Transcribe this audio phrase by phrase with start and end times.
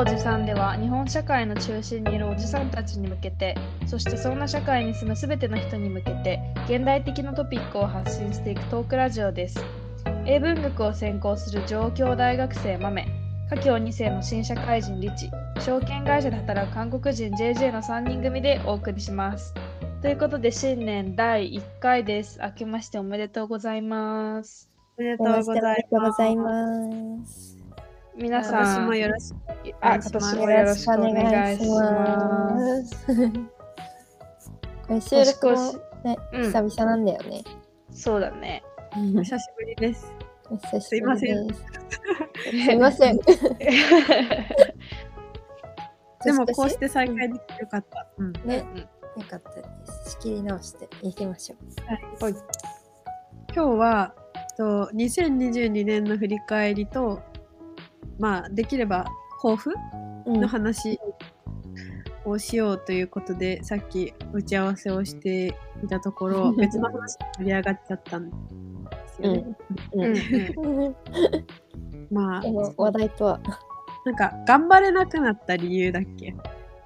[0.00, 3.56] おじさんでは日本社会の中心にいるおじさんたちに向けて
[3.88, 9.58] そしてそんな社会に住むすべての人に向けて現代的なトピックを発信していくトークラジオです。
[10.24, 13.08] 英文学を専攻する上京大学生豆
[13.50, 19.52] 華僑2世の新社会人リチ証券会社で働く韓国人 JJ の3人組でお送りします。
[20.00, 22.38] ということで新年第1回です。
[22.40, 24.70] 明けましておめでとうございます。
[24.96, 25.42] おめでとうご
[26.12, 27.57] ざいます。
[28.18, 28.44] ざいます。
[28.44, 29.36] 皆さん私もよろしく。
[29.80, 33.06] あ今年もよろしくお願いしますす。
[34.86, 35.72] これ収録も
[36.04, 37.44] ね、うん久々なんだよね。
[37.90, 38.62] そうだね
[38.94, 40.12] お久しぶりです。
[40.50, 41.62] お久しすいませんす。
[42.50, 43.18] すいません。
[46.24, 48.08] でもこうして再会できてよかった。
[48.18, 48.32] うん。
[48.44, 48.64] ね、
[49.16, 50.10] よかったです。
[50.12, 52.24] 仕切り直していきましょう。
[52.24, 52.34] はい
[53.54, 54.14] 今日は
[54.58, 57.22] と2022年の振り返りと、
[58.18, 59.06] まあできれば
[59.42, 59.72] 抱負
[60.26, 60.40] うん。
[60.40, 60.98] の話
[62.24, 68.36] をしようということで、さっき打ち合わせをしていたところ、別の話で盛り上がっちゃったんで
[69.16, 69.44] すよね。
[69.94, 70.04] うん。
[70.04, 70.84] うん。
[70.84, 70.96] う ん
[72.10, 72.42] まあ
[72.76, 73.40] 話題とは。
[74.04, 76.34] なんか頑張れなくなった理由だっけ？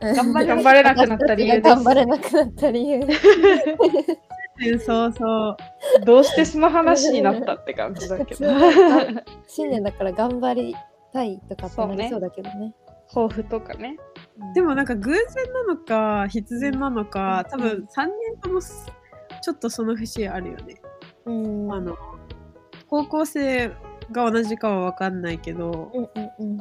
[0.00, 1.74] 頑張れ頑張れなくなった理由です。
[1.74, 2.97] 頑張れなくなった理由。
[3.00, 3.06] うん
[4.80, 5.56] そうそう。
[6.04, 8.50] どうしてその話になったって感じだけど。
[9.47, 10.76] 新年だから頑張り
[11.12, 12.74] たいとかってなりそうだけどね。
[13.12, 13.96] 抱負とかね。
[14.55, 18.91] でもなんか偶然なのか必然なのか、多分3人ともす
[19.42, 20.80] ちょっとその節あるよね。
[21.27, 21.96] うん、あの
[22.88, 23.69] 高校生
[24.10, 26.60] が同じかは分かんないけど、うんうんうん。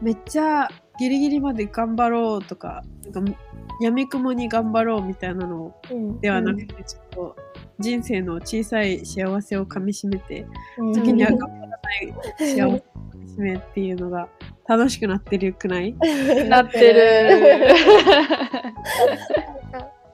[0.00, 3.32] めっちゃギリギリまで頑張ろうとかなんか
[3.80, 6.20] やみくもに頑張ろうみたいなのうん。
[6.20, 7.36] ではなくて、ちょっと
[7.78, 10.46] 人生の小さい幸せをかみしめて
[10.78, 10.92] うん。
[10.92, 12.84] 時には頑張らない幸せ
[13.26, 14.28] しめっていうのが
[14.68, 15.94] 楽しくなってるくない？
[16.48, 17.74] なってる。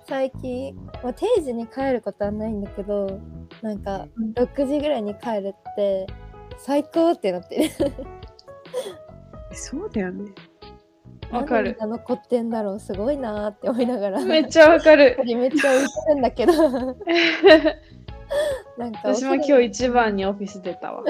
[0.09, 3.21] 最近、まあ、定時に帰ることはないんだけど
[3.63, 4.33] なんかうん。
[4.33, 6.07] 6時ぐらいに帰るって
[6.59, 7.71] 最高ってなってる。
[9.53, 10.33] そうだよね。
[11.31, 11.77] わかる。
[11.81, 12.81] 残ってんだろう？
[12.81, 14.25] すごいなーって思いながら。
[14.25, 15.17] めっちゃわかる。
[15.25, 16.53] めっちゃ浮いてるんだけど。
[18.79, 21.05] なんか私も今日一番にオフィス出たわ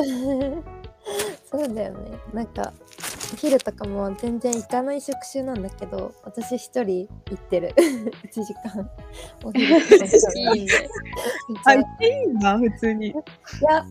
[1.50, 2.18] そうだよね。
[2.32, 2.72] なんか
[3.32, 7.74] お昼とかも全然行かない職種なんだけど私一人行ってる。
[7.76, 8.88] 1時間。
[9.44, 10.04] お昼とか。
[10.54, 10.72] いいね。
[11.64, 13.08] あ、言っていいんだ、普通に。
[13.08, 13.14] い
[13.62, 13.84] や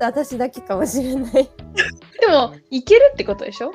[0.00, 1.32] 私だけかもしれない。
[1.32, 3.70] でもいけるってことでしょ？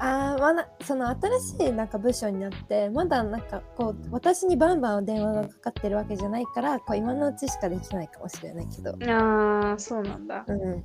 [0.00, 8.90] あーまだその新しいなんか部署になってまだなんかこう私にバンバン電話がかかってるわけじゃないからこう今のうちしかできないかもしれないけど。
[9.12, 10.44] ああそうなんだ。
[10.46, 10.84] うん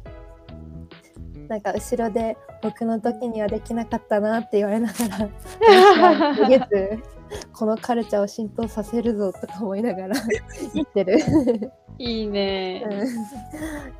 [1.48, 5.30] なんか後ろで僕の時にはできなかったなって言われながら
[6.36, 7.04] 逃げず
[7.52, 10.16] このカルチャーを浸透させるぞとか思いながら
[10.74, 11.20] 言ってる、
[11.98, 12.84] いいね。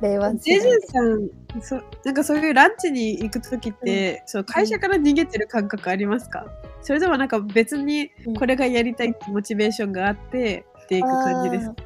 [0.00, 1.28] うん、令和ジェジュさん
[1.60, 6.46] そ、なんかそういうランチに行くときって、そう会社から逃げてる感覚ありますか？
[6.82, 11.76] それともなんか別にうんこれがやりたいってモチベーションがあってっていく感じですか、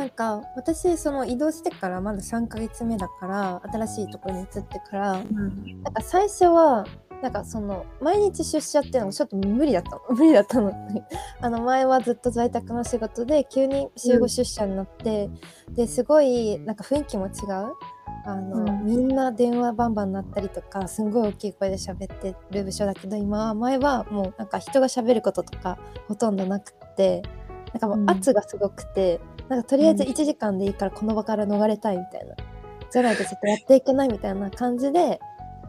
[0.00, 5.82] なんか私その移動してからまだ3ヶ月目だから新しいところに移ってからうん。
[5.82, 6.86] なんか最初は
[7.22, 10.00] なんかその毎日出社っていうのがちょっと無理だったの。
[10.16, 10.72] 無理だったの。
[11.42, 15.28] あの前はずっと在宅の仕事で急に週5出社になって、
[15.72, 17.74] ですごいなんか雰囲気も違う。
[18.24, 18.86] あの、うん。
[18.86, 25.78] みんな電話バンバン鳴ったりとかすんごい大きい声で喋ってる部署だけど今は前はもうなんか人が喋ることとか
[26.08, 27.22] ほとんどなくって
[27.72, 28.10] なんかもううん。
[28.10, 30.10] 圧がすごくて、なんかとりあえずうん。
[30.10, 32.34] 1時間でいいからこの場から逃れたいみたいな、
[32.90, 35.20] じゃないとちょっとやっていけないみたいな感じで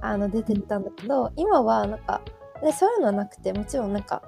[0.02, 2.22] あの出てったんだけど今はなんか
[2.64, 4.22] でそういうのはなくてもちろんなんか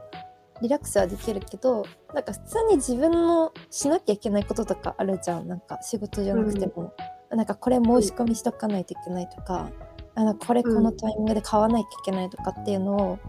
[0.62, 5.48] リラックスはできるけどなんか普通に自分のしなきゃいけないこととかあるじゃん。
[5.48, 6.94] なんか仕事じゃなくても、
[7.32, 9.72] なんかこれ申し込みしとかないといけないとか、
[10.16, 13.20] あのこれこのタイミングで買わなきゃいけないとかっていうのを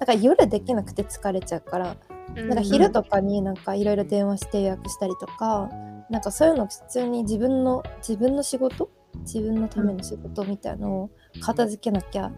[0.00, 1.96] なんか夜できなくて疲れちゃうから
[2.34, 5.68] なんか昼とかになんかいろいろ電話して予約したりとか、
[6.10, 8.88] なんかそういうの普通に自分の自分の仕事？
[9.26, 11.10] 自分のための仕事みたいのを
[11.42, 12.32] 片付けなきゃ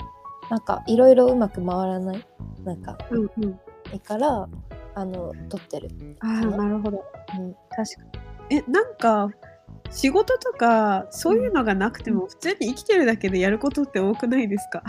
[0.51, 2.27] なんかいろいろうまく回らない？
[2.65, 3.61] なんかうんうん。
[4.01, 4.49] から
[4.97, 5.89] あの撮ってる。
[6.21, 6.69] ああな。
[6.69, 7.05] るほど。
[7.39, 8.19] うん、確か
[8.51, 8.57] に。
[8.59, 9.31] えなんか
[9.91, 14.83] 仕事とかそういうのがなくても普通に生きてるだけでやることって多くないですか？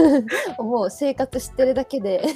[0.62, 0.90] もう。
[0.90, 2.22] 生活してるだけで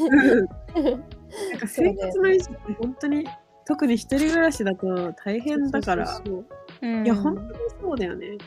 [1.50, 3.26] なんか生活の維持って本当に
[3.64, 6.06] 特に一人暮らしだと大変だから。
[6.06, 6.46] そうそう
[6.80, 6.90] そう。
[6.90, 7.06] うん。
[7.06, 7.48] いや本当に
[7.80, 8.38] そうだよね。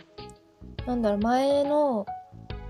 [0.85, 2.05] なんだろう前の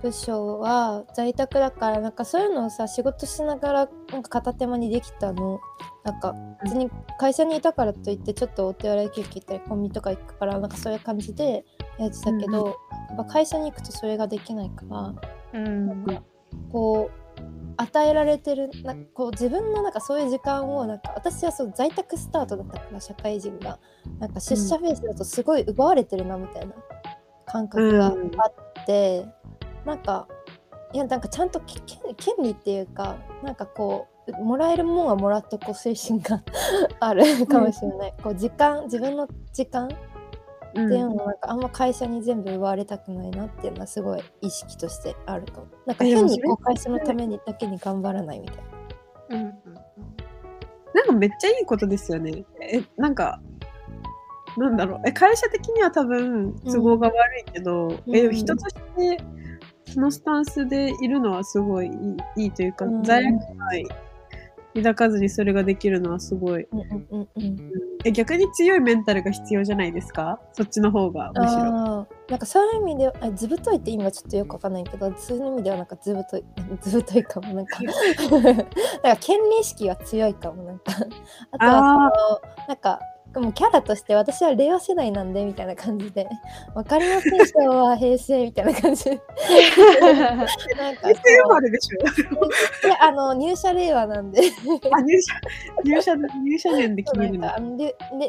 [0.04, 5.60] 部署は在宅だからなんかそういうのをさ仕事しながらなんか片手間にできたの。
[6.04, 11.64] なんか別に会社にいたからといってちょっとお手洗い休憩行ったりコンビニとか行くからなんかそういう感じで
[11.98, 12.74] やってたけど、うん
[13.16, 15.60] やっぱ会社に行くとそれができないから。
[15.62, 16.06] うん。
[16.72, 17.23] こう
[17.78, 23.80] 与えられてるなこう自分のなんかそういう時間をなんか私はそう在宅スタートだったから社会人が。
[24.20, 26.74] なんか出社フェースだとすごい奪われてるなみたいな。
[27.46, 29.28] 感覚があって、
[29.86, 30.28] なんか
[30.92, 36.42] いやなんかちゃんとき権権利っていうかなんかこうもらえるもんはもらっとこう精神が
[37.00, 40.13] あるかもしれない、こう時間自分の時間うん
[40.82, 45.68] っていうのはなんかあんま会社に全部奪われたくないなっていうのはすごい意識としてあるかも。
[45.86, 48.58] なんか変にこう会社のためにだけに頑張らないみたい
[49.30, 49.38] な。
[49.38, 49.54] うん
[50.94, 52.46] なんかめっちゃいいことですよね。
[52.62, 53.42] え、なんか、
[54.58, 55.02] なんだろう。
[55.08, 59.18] え、会社的には多分都合が悪いけど、うんえ、人として
[59.86, 63.58] そのスタンスでいるのはすごいいいいいというか、うん罪悪感
[64.76, 66.68] 抱かずにそれができるのはすごい。
[66.72, 67.58] うんうんうんうん。
[68.06, 70.40] え、逆に強いメンタルが必要じゃないですか？
[70.54, 72.08] そっちの方が、むしろ。
[72.30, 76.44] なんかそういう意味ではあ図太いって意味はちょっとよくわかんないけどそういう意味ではなんか図太い
[76.82, 77.96] 図太いかもなんか なん
[78.56, 78.64] か
[79.20, 80.94] 権利意識が強いかもなんか
[81.52, 83.00] あとはそのなんか
[83.40, 86.28] もうキャラとして私は令和世代なんでみたいな感じで。
[86.76, 89.12] わかりません昭和平成みたいな感じで。
[90.78, 91.10] なんか
[93.00, 94.42] あの入社令和なんで。
[94.92, 95.34] あ、入社、
[95.84, 97.50] 入社、入社年で決めるの。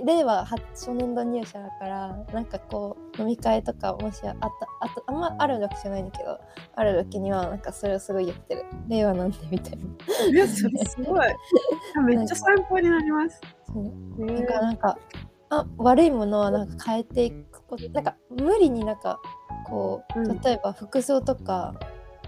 [0.05, 4.49] 令和初初年度入社だからなんかこう飲み会とかもしあった
[4.81, 6.39] あとあんまあるわけじゃないんだけど
[6.75, 8.65] ある時にはなんかそれをすごい言ってる。
[8.89, 9.85] 令和なんでみたいな。
[10.29, 11.29] いや、それすごい。
[12.05, 13.41] めっちゃ参考になります。
[13.67, 14.25] そう。
[14.25, 14.99] ねなんかなんか
[15.51, 19.21] あ悪いものはなんか変えていくことなんか無理になんか
[19.67, 20.41] こう、うん。
[20.41, 21.75] 例えば服装とか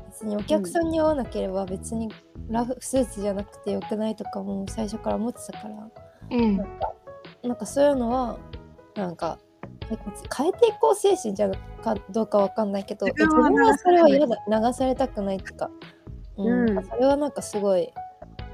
[0.08, 2.08] 別にお客さんに合わなければ別に
[2.48, 5.90] ラフスーツじゃなくてよくないとかも最初から思ってたから
[6.30, 6.56] うん。
[6.56, 6.92] なんか
[7.42, 8.38] なんかそういうのは
[8.94, 9.38] なんか
[9.90, 9.96] え
[10.36, 11.50] 変えていこう精神じゃ
[11.82, 14.36] かどうかわかんないけど自自分は分はそれは嫌だ。
[14.48, 15.70] 流されたくないっていうか、
[16.36, 16.70] うん。
[16.70, 16.84] うん。
[16.84, 17.92] それはなんかすごい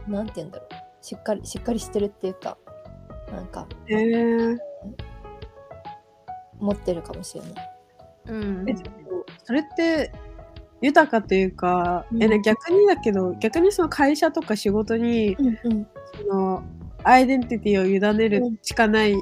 [0.07, 1.05] なんて言うんだろう。
[1.05, 2.59] しっかりしっかりしてるっていうか
[3.33, 4.59] なんかえー、
[6.59, 7.53] 持ってるかもしれない。
[8.27, 8.69] うん。
[8.69, 10.13] えでもそれって
[10.81, 12.23] 豊かというか、うん。
[12.23, 15.87] えね逆にだけど逆にその会社とか仕事にうんうん。
[16.29, 16.63] その
[17.05, 19.17] アイデンティティを委ねるしかない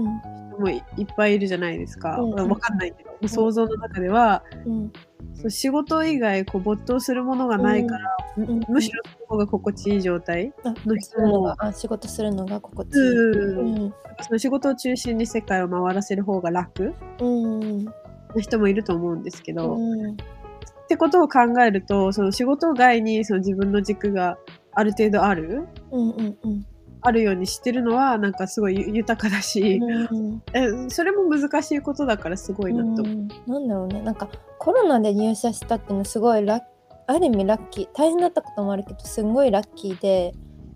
[0.00, 0.20] うん。
[0.50, 2.34] 人もいいっぱいいるじゃないですか、うん。
[2.34, 4.92] まあわかんないけど、もう想像の中では、うん。
[5.34, 8.60] そう仕事以外こう没頭するものがないから、むうん。
[8.68, 11.26] むしろその方が心地いい状態、あの人そう。
[11.26, 13.02] いうのがあ仕事するのが心地いい。
[13.02, 13.74] うん。
[13.84, 13.94] うん。
[14.20, 17.84] その仕事を中心に世界を回らせる方が楽うん。
[17.84, 17.92] な
[18.38, 20.16] 人もいると思うんですけど、うん。
[20.86, 24.38] ってことを考えるとその仕事外にその自分の軸が
[24.72, 26.66] ある程度あるうんうんうん
[27.06, 33.02] あるようにしてるのはなんかすごいゆ豊かだし、うんえそれも難しいことだからすごいなと。
[33.02, 33.04] 思う。
[33.04, 33.28] うん。
[33.46, 34.02] なんだろうね。
[34.02, 36.62] なんかコロナで入社したっていうのはすごいラッ
[37.06, 40.34] ある意味ラッキー大変だったこともあるけどすごいラッキーで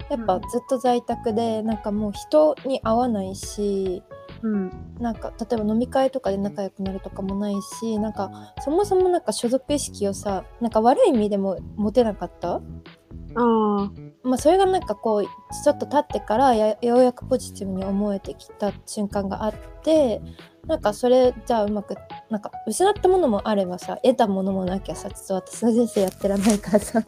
[0.09, 4.03] やっぱうんずっと在宅でなんかもう人に会わないし
[4.43, 4.71] うん。
[5.01, 12.55] なんか例えば飲み会とかで仲良くなるとかもないしなんかそもそもなんか所属意識をさなんか悪い意味でも持てなかった？
[12.55, 12.61] あ
[13.37, 13.91] あ
[14.23, 20.21] まあ、それがなんかこうちょっと経ってからやようやくポジティブに思えてきた瞬間があって
[20.67, 21.95] なんかそれじゃあうまく
[22.29, 27.05] なんか失ったものもあればさ得たものもなきゃさちょっと私の人生やってらんないからさ っ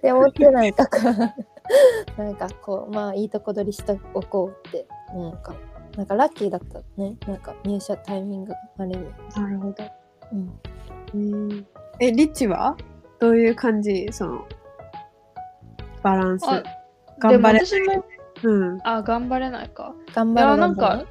[0.00, 1.00] て思ってないとか
[2.16, 5.54] なんかこうまあいいとこ取りしておこうってなんか
[5.96, 7.16] なんかラッキーだったね。
[7.26, 9.84] なんか入社タイミングある意味、なるほど。
[10.32, 10.60] うん、
[11.14, 11.66] うん
[12.00, 12.76] えリッチは？
[13.18, 14.06] どういう感じ？
[14.12, 14.44] その
[16.06, 16.44] バランス。
[16.48, 16.62] あ
[17.18, 18.04] 頑張れ私も
[18.44, 18.80] うん。
[18.84, 19.92] あ頑張れないか。
[20.14, 20.76] 頑張るいや頑張るなん。
[20.76, 21.04] か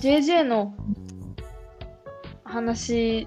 [0.00, 0.74] JJ の
[2.44, 3.26] 話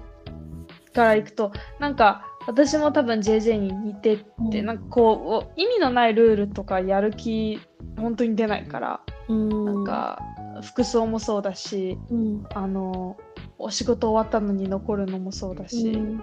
[0.94, 4.66] からいくとなんか私も多分 JJ に似てて、うん。
[4.66, 7.58] なんかこう意味のないルールとかやる気
[7.96, 9.64] 本当に出ないから、うん。
[9.64, 10.22] なんか
[10.62, 12.46] 服装もそうだしうん。
[12.54, 13.16] あの
[13.58, 16.22] お仕事終わったのに残るのもそうだし、うん。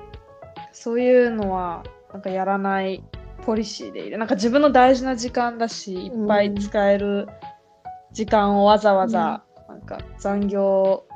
[0.72, 3.04] そういうのはなんかやらない
[3.50, 4.20] ポリシーでいる。
[4.20, 7.28] なんか自分の大事な時間だしいっぱい使える
[8.12, 11.08] 時間をわざわざ、なんか残業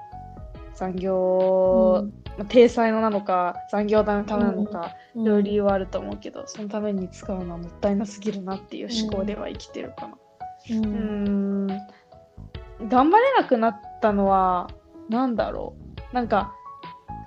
[0.74, 2.08] 残業、
[2.40, 10.18] まあ体裁のなのか残業代のためなのか、いろいろ理由はあると思うけどそのために使うのはもったいなすぎるなっていう思考では生きてるかな。
[10.72, 11.68] うん。
[11.68, 14.72] 頑張れなくなったのは
[15.08, 15.76] 何だろ
[16.12, 16.16] う。
[16.16, 16.56] なんか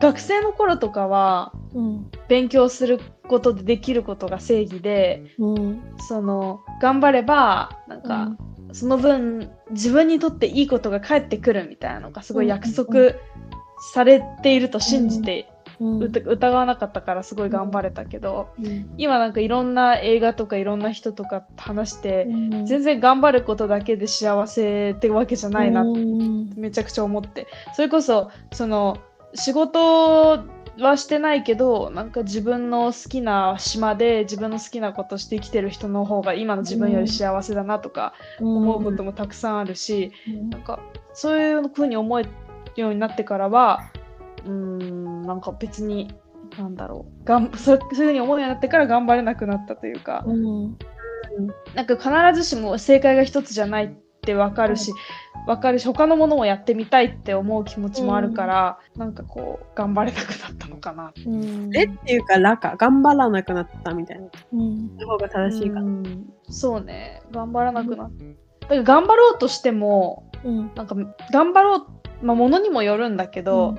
[0.00, 8.36] 学生の頃とかはうん勉強することでできることが正義でうんその頑張ればなんか、
[8.72, 13.14] その分自分にとっていいことが返ってくるみたいなのがすごい約束
[13.92, 15.48] されていると信じて、
[15.80, 18.48] 疑わなかったからすごい頑張れたけど、
[18.96, 22.26] 今なんかいろんな映画とかいろんな人とか話して、
[22.66, 26.00] 全然頑張ることだけで幸せってわけじゃないなって
[26.56, 28.98] めちゃくちゃ思ってそれこそその
[29.36, 30.44] 仕事
[30.78, 40.12] はしてないけどなんか自分の好きな島で自分の好きなことして生きてる人の方が今の自分より幸せだなとか思うこともたくさんあるし、
[40.50, 40.80] なんか
[41.14, 42.30] そういうふうに思える
[42.76, 43.90] ようになってからは
[44.44, 46.12] うーんなんか別に
[46.58, 50.76] なんだろうがんそうそういうふうに思うようになってから頑張れなくなったというか、うん。
[51.74, 54.92] なんか必ずしも正解が一つじゃないってわかるし、
[55.46, 61.12] わかるし他のものもやってみたいって思う気持ちもあるから、なんかこう頑張れなくなったのかな。
[61.24, 61.70] うん。
[61.76, 64.26] えっていうか、らか、頑張らなくなったみたいな。
[64.52, 64.98] うん。
[64.98, 65.82] 方が正しいかな。
[65.82, 66.26] うん。
[66.50, 67.22] そうね。
[67.30, 68.24] 頑張らなくなった。
[68.24, 70.72] だから頑張ろうとしてもうん。
[70.74, 70.96] なんか
[71.32, 71.86] 頑張ろう
[72.22, 73.78] まあものにもよるんだけど、うん。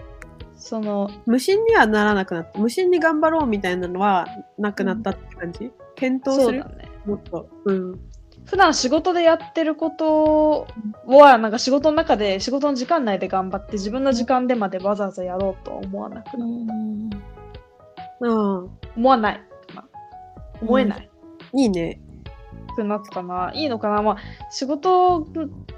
[0.55, 2.59] その無心にはならなくなった。
[2.59, 4.25] 無心に頑張ろうみたいなのは
[4.57, 6.61] なくなったって感じ、検討する？
[6.63, 6.89] そうだね。
[7.05, 7.49] もっと。
[7.65, 7.99] うん。
[8.47, 10.67] 普段仕事でやってること
[11.05, 17.09] はなんか仕事の中で仕事の時間内で頑張って自分の時間でまでわざわざやろうとは思わなくうな、ん。
[18.19, 18.27] う
[18.65, 18.79] ん。
[18.95, 19.41] 思わない、
[19.75, 19.87] まあ
[20.61, 21.09] 思えない、
[21.53, 22.01] いいね。
[22.77, 23.51] くなったかな。
[23.53, 24.01] いいのかな。
[24.01, 24.17] まあ
[24.51, 25.27] 仕事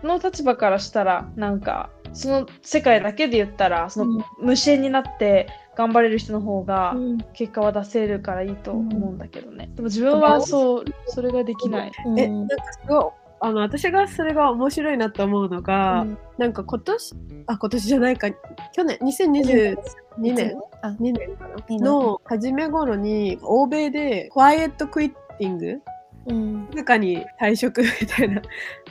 [0.04, 5.48] の立場からしたらなんかその世界だけで言ったらその無心になって
[5.80, 7.18] 頑張れる人の方がうん。
[7.32, 12.20] 結果は出せるからいいと思うんだけどね、でも自分はそうそれができない、うん。
[12.20, 13.06] え、なんかすごい、
[13.40, 16.18] あの、私がそれが面白いなと思うのが、うん。
[16.38, 17.16] なんか今年、
[17.48, 18.30] あ、今年じゃないか、
[18.74, 19.78] 去年、2022
[20.20, 20.90] 年あ。
[21.00, 21.56] 2年かな。
[21.66, 21.82] 年。
[21.82, 25.82] の初め頃に欧米でクワイエットクイッティング？
[26.28, 26.68] うん。
[26.74, 28.42] 静かに退職 みたいな。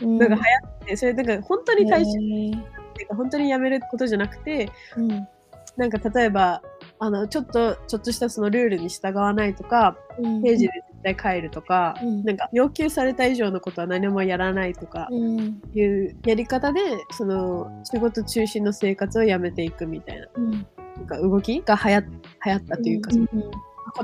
[0.01, 0.17] うん。
[0.17, 0.45] のが流行
[0.85, 5.29] って、それなんか本当に退職っていうか本当に辞めることじゃなくてうん。
[5.77, 6.61] なんか例えば
[7.01, 10.43] あのちょっとちょっとしたそのルールに従わないとかうん。
[10.43, 12.25] 定時で絶対帰るとか、うん。
[12.25, 15.61] なんか要求された以上のことは何もやらないとかうん。
[15.75, 16.81] いうやり方で
[17.13, 20.51] その仕事中心の生活をやめていくみたいなうん。
[20.97, 22.01] なんか動きが流行
[22.45, 23.29] 流行ったというか、うん。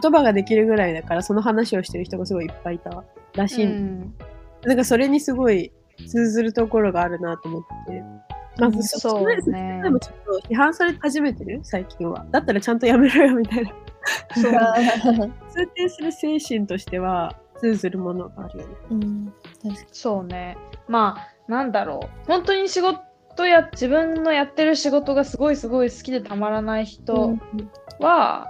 [0.01, 4.15] 言葉ができるぐらいだからその話をしてる人がすごいいっぱいいたらしい、うん。
[4.63, 5.73] なんかそれにすごい
[6.09, 8.03] 通ずるところがあるなと思って。
[8.59, 12.25] まずそそうれねでもちょっと批判され始めてる最近は。
[12.31, 13.71] だったらちゃんとやめろよみたいな。
[14.35, 14.53] そう
[15.49, 18.75] 通底する精神としては通ずるものがあるよね。
[18.91, 19.33] うん
[19.63, 20.57] 確かそうね。
[20.89, 22.27] まあ、なんだろう。
[22.27, 27.69] 本当に仕事や、自分のやってる仕事がすごいすごい好きでたまらない人に
[27.99, 28.49] は、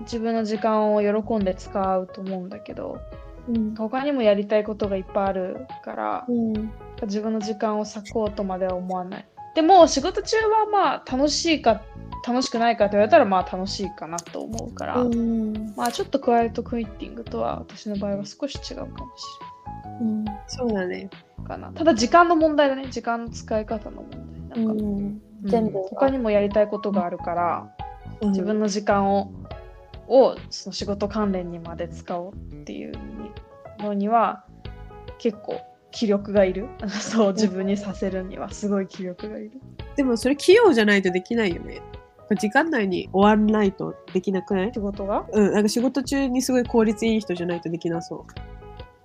[0.00, 2.98] 自分の時間を喜んで使うと思うんだけど、
[3.48, 6.72] うん他にもやりたいことがいっぱいあるから、うん
[7.02, 9.28] 自分の時間を割こうとまでは思わない。
[9.54, 11.82] でも、仕事中はまあ、楽しいか、
[12.26, 19.24] 楽しくないかって言われたら、まあ、楽しいかなと思うから、うんまあ、ちょっとクワイエットクイッティングとは、私の場合は少し違うかもし
[20.00, 20.96] うんそうだね。
[20.96, 21.10] れない
[21.46, 21.72] かな。
[21.72, 22.88] ただ、時間の問題だね。
[22.90, 24.10] 時間の使い方の問
[24.50, 24.64] 題。
[24.64, 27.70] なんか、うんうん全部他にもやりたいことがあるから、
[28.20, 29.30] うん自分の時間を
[30.08, 32.92] をその仕事関連にまで使おうっていう
[33.78, 34.44] のには
[35.18, 35.60] 結構
[35.90, 36.68] 気力がいる。
[36.88, 39.52] そう自分にさせるにはすごい気力がいる。
[39.96, 41.80] でもそれ器用じゃないとできないよね。
[42.38, 44.72] 時間内に終わらないとできなくない？
[44.74, 45.24] 仕事が？
[45.32, 48.26] うん、なんか仕事中にすごい効率いい人じゃないとできなそ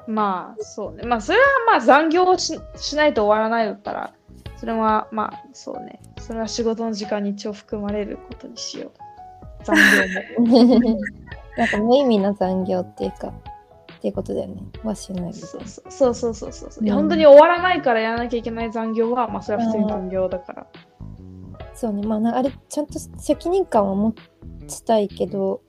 [0.08, 0.12] う。
[0.12, 1.03] まあそうね。
[1.03, 4.13] まあそれはまあ残業をししないと終わらないだったら
[4.58, 6.01] それはまあそうね。
[6.20, 8.91] それは仕事の時間に一応含まれることにしよう
[9.63, 11.00] 残業も。
[11.58, 14.63] なんか無意味な残業っていうかっていうことだよね。
[14.84, 16.91] はしないそうそうそうそうそうそう、うん。
[16.91, 20.68] 本当に終わらないからやらなきゃいけない残業はまあそれは普通に残業だから、
[21.74, 22.08] そうね。
[22.08, 24.13] まあなあれちゃんと責任感は持
[24.68, 25.62] ちたいけど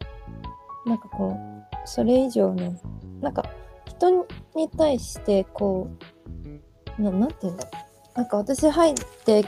[0.87, 2.75] なんかこうそれ以上の
[3.21, 3.45] なんか
[3.87, 5.91] 人に対してこ
[6.99, 7.67] うななんていうんだ
[8.15, 8.95] なんか私入っ
[9.25, 9.45] て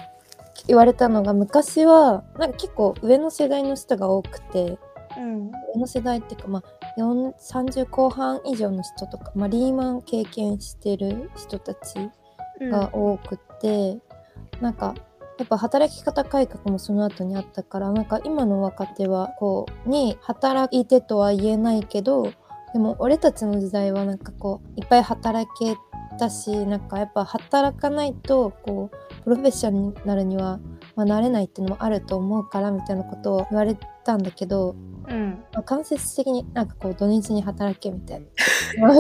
[0.67, 4.79] 言われたのが昔はなんか結構上の世代の人が多くて
[5.17, 5.51] うん。
[5.75, 12.11] 上の世代っていうかまあ4 30後半以上の人とか、まあ、リーマン経験してる人たち
[12.61, 13.99] が多くて、
[14.61, 14.95] なんか
[15.39, 22.33] やっぱ働き方改革もその後にあったからなんか今の若手はこうに働いてとは言えないけど
[22.73, 25.77] でも俺たちの時代はなんかこういっぱい働け
[26.17, 30.61] たしなんかやっぱ働かないとこうプロフェッショナルには
[30.97, 34.77] まあ、慣れないっていうのもあると思うからみたいなことを言われたんだけど、
[35.09, 35.45] うん。
[35.53, 38.27] まあ、間接的になんかこう土日に働けみたいな。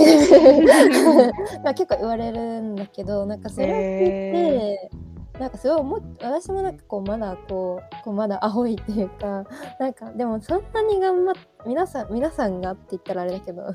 [1.62, 4.90] まあ結構言われるんだけどなんかそれを聞いて、
[5.38, 9.44] なんかすごい思っ私もなんかこうまだこうこうまだ青いっていうか
[9.80, 11.34] なんかでもそんなに頑張っ
[11.66, 13.74] 皆さん皆さんがって言ったらあれだけど なん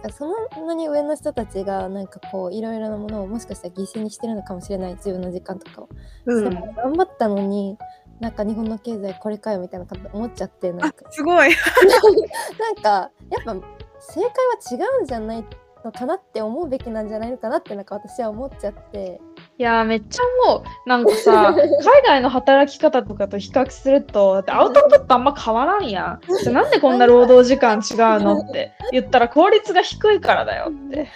[0.00, 5.88] かそんなに上の人たちがなんかこういろいろなものをもしかしたら犠牲にしてるのかもしれない自分の時間とかを、
[6.26, 6.44] うん。
[6.44, 7.78] でも頑張ったのに
[8.20, 11.48] なんか日本の経済これかよみたいな感じで思っちゃってなんあかすごい。
[12.58, 13.54] なんかやっぱ
[14.00, 15.44] 正解は違うんじゃない
[15.84, 19.20] のかなって思うべきなんじゃないのかなってなんか私は思っちゃって
[19.58, 20.88] いやーめっちゃ思う。
[20.88, 26.20] なんかさ、 海外の働き方とかと比較すると、だってアウトプットあんま変わらんやん。
[26.42, 31.08] じゃあなんでこんな労働時間違うのって言ったら効率が低いからだよって。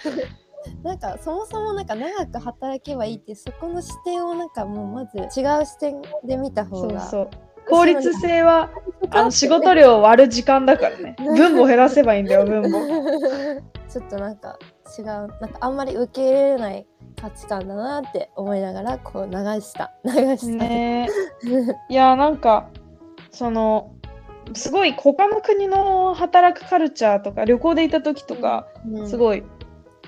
[0.83, 7.29] なんかそもそもなんか長く働けばいいってそこの視点をなんかもうまず違う視点で見た方がそう。
[7.69, 8.69] 効率性は
[9.09, 11.15] あの仕事量を割る時間だからね。
[11.37, 12.77] 分母減らせばいいんだよ、分母。
[13.89, 14.57] ちょっとなんか
[14.97, 16.87] 違うなんかあんまり受け入れれない
[17.23, 19.93] 価値観だなって思いながらこう流した。
[20.03, 21.09] 流した、ね。
[21.87, 22.69] いやなんか
[23.31, 23.93] その
[24.53, 28.67] すごい他の国の働くカルチャーとか旅行で行った時とか、
[29.05, 29.43] すいごい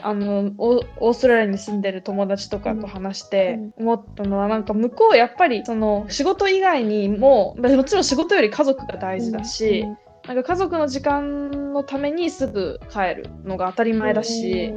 [0.02, 9.86] あのオオーストラリアに住んでる友達とかと話して思ったのは、なんか向こうやっぱりその仕事以外にももちろん仕事より家族が大事だし、
[10.28, 14.74] なんか家族の時間のためにすぐ帰るのが当たり前だし、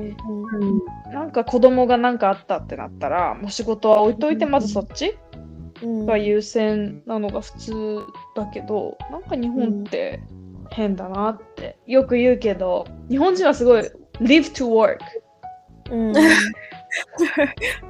[1.13, 5.17] なんか子供が何かあったってなったらもう仕事は置いといてまずそっち
[5.83, 6.07] うん。
[6.07, 8.01] が優先なのが普通
[8.35, 10.21] だけどなんか日本って
[10.71, 13.83] 変だなってよく言うけど日本人はすごい
[14.21, 14.99] live to work
[15.91, 16.13] うん。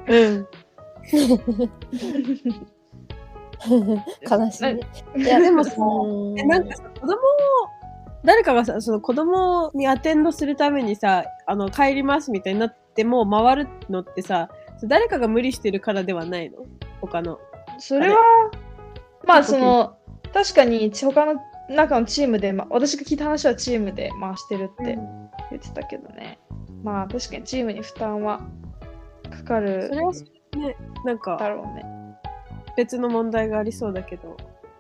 [0.07, 0.47] うん。
[4.29, 4.81] 悲しいね。
[5.17, 5.77] いやでもさ、
[6.47, 7.17] なんかさ子供を
[8.25, 14.49] 誰かがさその子供にアテンドするためにさあの帰りますみたいになっても回るのってさ
[14.83, 16.59] 誰かが無理してるからではないの？
[17.01, 17.39] 他の。
[17.79, 18.17] それは
[19.25, 19.97] まあその
[20.33, 24.99] 確かに他の中のチームで、ま、私が聞いた話はチームで回してるって
[25.51, 26.39] 言ってたけどね、
[26.83, 28.41] まあ確かにチームに負担は
[29.31, 30.77] かかるそれはね。
[31.05, 31.98] なんだかろうね
[32.79, 34.37] 別の問題がありそうだけど。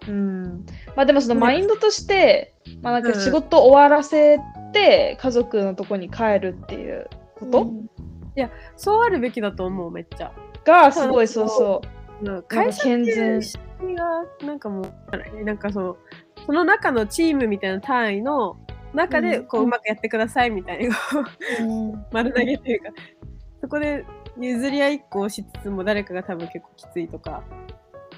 [0.06, 0.64] うん。
[0.94, 4.38] まあでもそのマインドとして、まあなんか仕事終わらせ
[4.72, 7.08] て家族のとこに帰るっていう
[7.40, 7.72] こと、
[8.76, 10.32] そうあるべきだと思うめっちゃ。
[10.64, 12.20] がすごいそうそう。
[12.20, 12.26] うん。
[12.26, 14.04] なんか会社健全仕組みが
[14.44, 15.96] なんかもうなんかその
[16.46, 18.56] その中のチームみたいな単位の
[18.94, 20.96] 中でこう,、うまくやってくださいみたいな
[21.62, 22.06] うん。
[22.12, 22.90] 丸投げというか。
[23.61, 24.04] そこで
[24.38, 27.42] 譲り合いっこをしつつも誰かが多分結構きついとか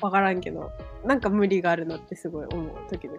[0.00, 0.70] わからんけど
[1.04, 3.18] なんか無理があるなってすごい思う時々。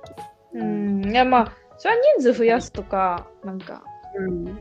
[0.54, 3.84] うんいやまあそれは人数増やすとかなんか
[4.15, 4.60] うん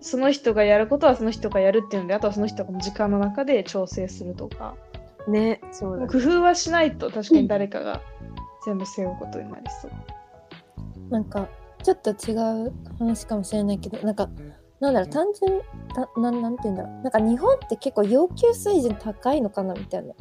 [0.00, 4.74] その人がやることはその人がやるっていうのであとはその人が時間の中で調整するとか
[5.28, 8.00] ねそう工夫はしないと確かに誰かが
[8.64, 9.92] 全部背負うことになりそう。
[11.10, 11.48] なんか
[11.82, 12.32] ちょっと違
[12.66, 14.28] う話かもしれないけどなんか
[14.82, 15.62] なんだろう単純
[15.94, 17.02] たなんなんて言うんだろう。
[17.02, 20.12] なんか日本って結構要求水準高いのかなみたいな。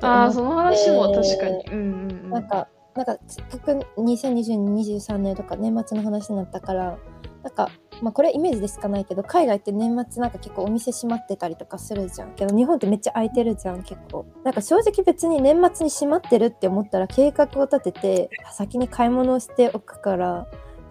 [0.00, 1.62] ああその話も確かに。
[1.66, 2.30] えうんうんうん。
[2.30, 6.98] なんかなんかせっかく2022-23年とか年末の話になったから
[7.42, 7.68] なんか
[8.00, 12.34] まあこれイメージでしかないけど海外って年末なんか結構お店閉まってたりとかするじゃん。
[12.36, 14.24] けど日本ってめっちゃ開いてるじゃん結構。
[14.44, 20.46] なんか正直別に年末に閉まってるって思ったら計画を立てて先に買い物をしておくから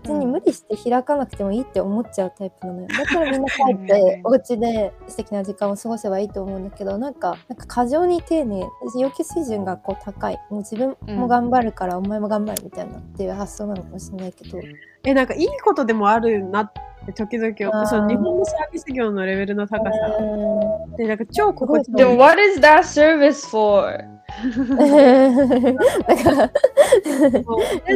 [0.06, 2.88] 別に無理して開かなくてもいいって思っちゃうタイプなのよ。
[2.94, 10.40] だからみんな帰ってお家で素敵な時間を過ごせばいいと思うんだけどなんかなんか過剰に丁寧要求水準がこう高い。
[10.50, 14.60] もう自分も頑張るからお前も頑張るみたいなっていう発想なのかもしれないけど、
[15.04, 16.72] えなんかいいことでもあるなっ
[17.06, 19.92] て時々その日本のサービス業のレベルの高さ。
[20.20, 21.96] うでなんか超心地いい。
[21.96, 24.15] でも What is that service for?
[24.44, 26.52] んだから。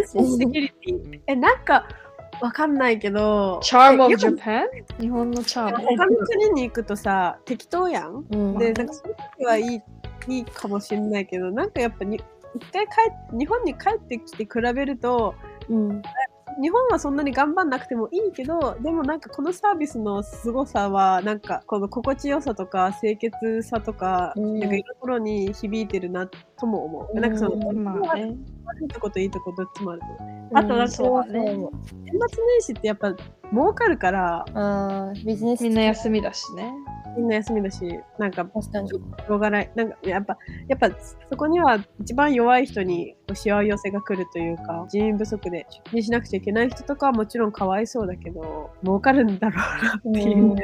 [0.06, 1.88] セキュリティえなんか
[2.42, 3.60] わかんないけど。
[3.64, 4.64] Charm of よく Japan?
[5.00, 5.78] 日本のチャーム。
[5.98, 8.26] 他の国に行くとさ適当やん。
[8.30, 8.58] うん。
[8.58, 9.82] でなんかその時はいい
[10.28, 12.22] いいかもしれないけどなんかやっぱに
[12.56, 12.92] 一回帰
[13.36, 15.36] っ日本に帰ってきて比べると
[15.70, 16.02] うん
[16.62, 28.36] 日本はそんなに頑張んなくてもいいけどでもなんかこのサービスの凄さはなんかこの心地よさとか清潔さとか,、うんなんかいろんなところに響いてるなとも思う、うんなんかその、まあね。
[28.70, 31.70] 悪いとこといいとこどっちもあると思うあとなんかそうだね年末
[32.06, 33.14] 年始ってやっぱ
[33.52, 36.72] 儲かるからあービジネスみんな休みだしね。
[37.18, 39.72] みんな休みだし、なんか、確かにしょうがない。
[39.76, 40.90] なんか、やっぱ、やっぱ、
[41.30, 50.44] そこには一番弱い人にしわ寄せが来るというか、人員不足で出勤しなくちゃいけない人とかはもちろんかわいそうだけど、儲かるんだろうなっていう。
[50.44, 50.62] うん確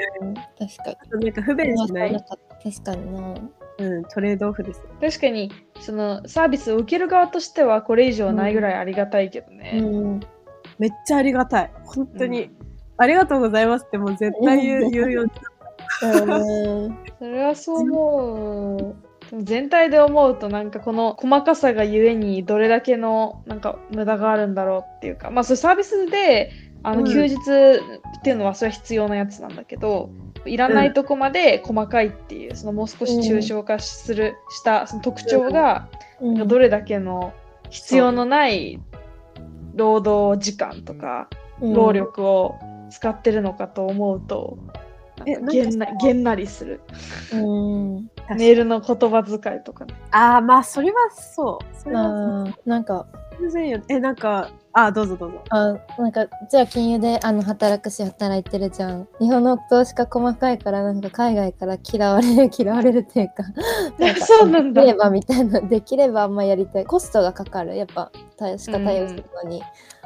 [0.77, 2.25] かになんか不便しない、
[2.63, 3.35] 確かにな
[3.77, 4.81] うん、トレードオフです。
[5.01, 9.79] 確かにそのサービスを受ける側としてはこれ以上ないぐらいありがたいけどね。
[9.81, 9.85] う
[10.15, 10.19] ん
[10.77, 11.71] めっちゃありがたい。
[11.85, 12.49] 本当に。
[12.97, 15.31] ありがとうございますってもう絶対言う言うように。
[16.01, 18.95] うんそれはそう思う。
[19.29, 26.51] でも全体で思うとなんかこの細かさがゆえにどれだけのなんか無駄があるんだろうっていうかまあそれサービスで
[26.83, 30.09] あのうん休日っていうのはそれは必要なやつなんだけど、
[30.45, 35.89] いらないとこまで細かいっていうそのもう少し抽象化する、したその特徴が
[36.21, 37.33] うんどれだけの
[37.69, 38.79] 必要のない
[39.75, 41.29] 労働時間とか
[41.59, 42.55] 労力を
[42.89, 44.57] 使ってるのかと思うと、
[45.25, 46.81] げんなげんなりする。
[47.33, 49.93] うんメールの言葉遣いとかね。
[50.11, 51.75] ああ、まあ、それはそう。
[51.77, 53.05] それはなんか。
[53.39, 53.81] 全然よ。
[53.89, 55.41] え、なんか、あーどうぞどうぞ。
[55.51, 59.07] あなんかじゃあ金融であの働くし働いてるじゃん。
[59.21, 63.43] 日本の投資家細かいからなんか海外から嫌われる嫌われるっていうか。
[63.97, 64.81] なんかそうなんだ。
[64.81, 65.61] できればみたいな。
[65.61, 66.85] できればあんまやりたい。
[66.85, 67.77] コストがかかる。
[67.77, 69.63] やっぱ投資家対応するのに、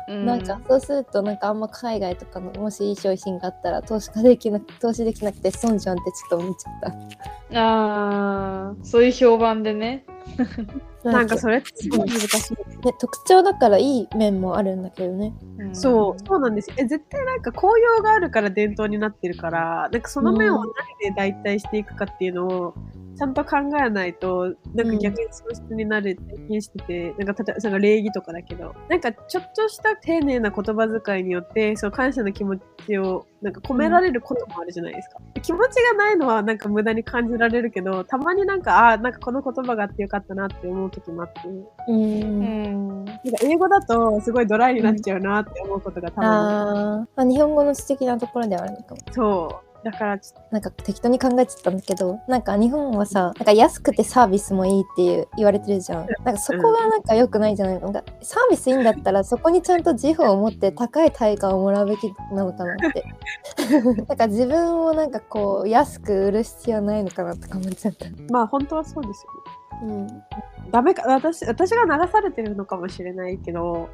[0.10, 6.94] なんかそうするとなんかあんま海外とかのもしいい商品があったら投資家できな投資できなくて損じゃんってちょっと思っちゃっ
[7.52, 10.06] たああ、そういう評判でね。
[11.04, 12.54] なんかそれってすごい難しい。
[12.54, 16.76] ね特徴だからいい面もあるんだけどねうんそう、そうなんですよ。
[16.80, 20.66] え、絶対なんか紅葉があるから伝統になってるから、なんかその面を何
[21.02, 22.74] で代替していくかっていうのを
[23.18, 32.58] ちゃんと考えないと、なんか逆に損失になるって気にしてて、なんか例えばその礼儀とかだけど、なんかちょっとした丁寧な言葉遣いによって、その感謝の気持
[32.88, 35.20] ちをなんか込められることもあるじゃないですか。
[35.42, 41.48] 気持ちがないのはなんか無駄に感じられるけど、たまになんか、ああ、なんかこの言葉があってよかったなって思う時もあって、
[41.88, 41.98] うん、う
[42.46, 43.06] ん。
[43.06, 49.14] なんか英語だとすごいドライになっちゃうなって思うことがたまにああーあ日本語の素敵なところではあるのかもる。
[49.14, 49.69] そう。
[49.84, 50.20] だから
[50.52, 56.08] なんか適当に考えちゃったんだけどなんか日本はさなんか安くてサービスもいいっていう言われてるじゃん。
[56.26, 57.80] なんかそこがなんか良くないじゃない？
[57.80, 63.04] のかサービスいいんだったらそこにちゃんと自負を持って高い対価をもらうべきなのかなって。
[64.08, 68.06] なんか自分をなんかこう安く売る必要ないのかなとか思っちゃった。
[68.06, 69.26] とまあ本当はそうです
[69.82, 69.94] よね。
[69.94, 70.24] うん。
[70.72, 73.88] ダメか私私が流されてるのかもしれないけど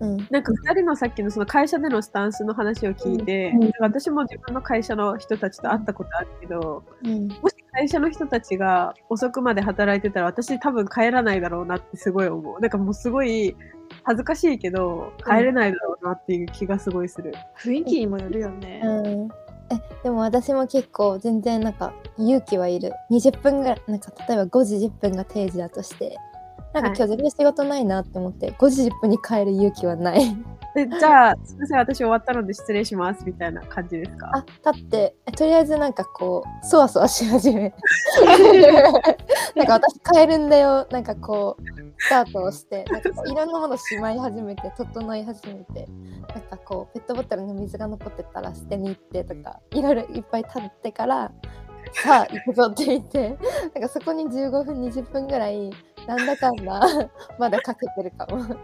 [0.00, 0.16] うん。
[0.30, 3.64] なんか2人のさっきのその会社でのスタンスの話を聞いて、うん。
[3.64, 3.72] うん。
[3.80, 7.28] 私も自分の会社の人たちと会ったことあるけどうん。
[7.28, 12.60] もし会社の人たちが遅くまで働いてたら私多分帰らないだろうなってすごい思う。
[12.60, 13.56] なんかもうすごい
[14.04, 17.32] 恥ずかしいけど帰れないだろうなっていう気がすごいする。
[17.60, 18.80] 雰囲気にもよるよね。
[18.84, 19.28] うん。
[19.70, 22.92] えでも私も結構全然なんか勇気はいる。
[23.10, 26.16] 20分ぐらいなんか例えば5時10分が定時だとして
[26.74, 30.36] なんか今日全然仕事ないなって思って5時10分に帰る勇気はない。
[30.74, 34.30] でじゃあすみません私終わったので失礼しますみたいな感じですか？
[34.34, 37.74] あ立ってえとりあえずなんかこうそわそわし始め。
[39.56, 40.86] なんか私帰るんだよ。
[40.90, 41.62] なんかこう
[41.98, 45.88] スタートをしてなんかいろんなものしまい始めて整い始めて
[46.34, 51.32] なんかこうペットボトルの水が残ってたら捨てに行ってとかいろいろいっぱい食べてから
[51.92, 55.70] さあ行くぞって言ってなんかそこに15分20分ぐらい
[56.06, 56.80] なんだかんだ
[57.38, 58.38] まだかけてるかも。
[58.42, 58.54] 7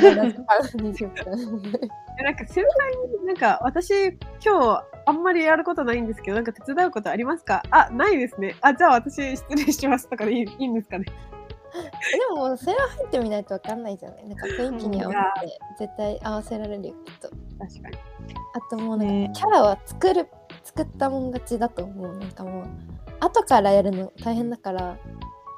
[0.00, 1.80] 時間20分。
[2.18, 4.08] えなんか先輩になんか私
[4.44, 7.62] 今日あんまりやることないんですけどなんか手伝うことありますか？
[7.70, 8.54] あないですね。
[8.60, 11.04] あじゃあ私失礼しますとかでいいいいんですかね？
[11.04, 11.12] で
[12.34, 14.28] もそれは入ってみないとわかんないじゃない？
[14.28, 17.28] なんか雰囲気に合わせて絶対合わせられるよきっと。
[17.28, 17.98] 確かに。
[18.54, 19.30] あともうなんか、ね。
[19.34, 20.26] キャラは作る
[20.66, 22.18] 作ったもん勝ちだと思う。
[22.18, 22.66] なんかもう
[23.20, 24.98] 後からやるの大変だから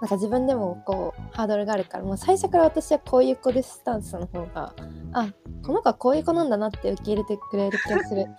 [0.00, 4.72] なんか自分でもこうハードルがあるからもう最初から私はこういう子ですスタンスの方が
[5.12, 5.28] あ
[5.64, 8.36] この子はこういう子なんだなって受け入れてくれる気がするなんか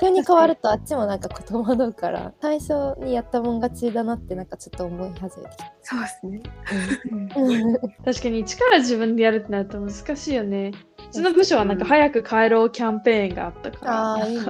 [0.00, 5.72] 急に変わるとあっちもなんか戸惑うから最初にやったもん勝ちだなってなんかちょっと思い始めてきた。
[5.82, 6.42] そうですね
[7.36, 10.72] うん確かに一から自分でやるってなると難しいよね。
[11.10, 14.44] うちの部署はなんか早く帰ろうキャンペーンがあったから、ああいいね。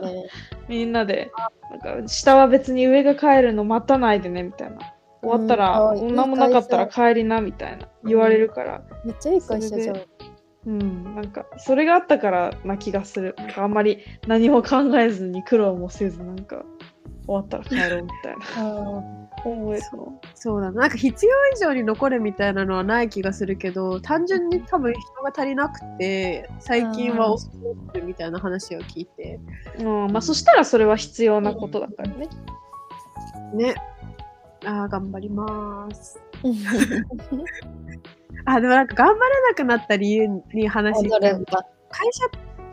[0.69, 1.33] みんなで
[1.71, 4.92] なんか下は別に上が帰るの待たないでねみたいな。
[5.23, 10.03] 終わったら、うんあ女もなかったら帰りなみたいな言われるから、めっちゃいい会社じゃん。
[10.65, 13.35] うん、なんかそれがあったからな気がする。
[13.39, 16.65] なんかあんまり何も考えずに苦労もせずなんか
[17.27, 19.13] 終わったら帰ろうみたいな あ
[19.45, 20.21] 思えるの。
[20.35, 27.59] そうだななんか必要以上に残るみたいなのはない気がするけど単純に多分人が足りなくて最近は遅く
[27.93, 29.41] てるみたいな話を聞いて
[29.79, 32.29] うん、まあそしたらそれは必要なことだからね。
[33.55, 33.75] ね。
[34.65, 36.21] ああ、頑張ります。
[38.45, 41.67] あ、でもなんか頑張れなくなった理由に話踊るんだ。
[41.91, 42.31] 会社っ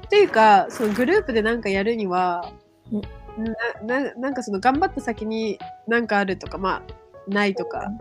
[0.09, 2.51] ていうか、そのグループでなんかやるには、
[3.85, 6.83] なななんかその頑張った先に何かあるとか、ま
[7.27, 7.91] あ、ないとか、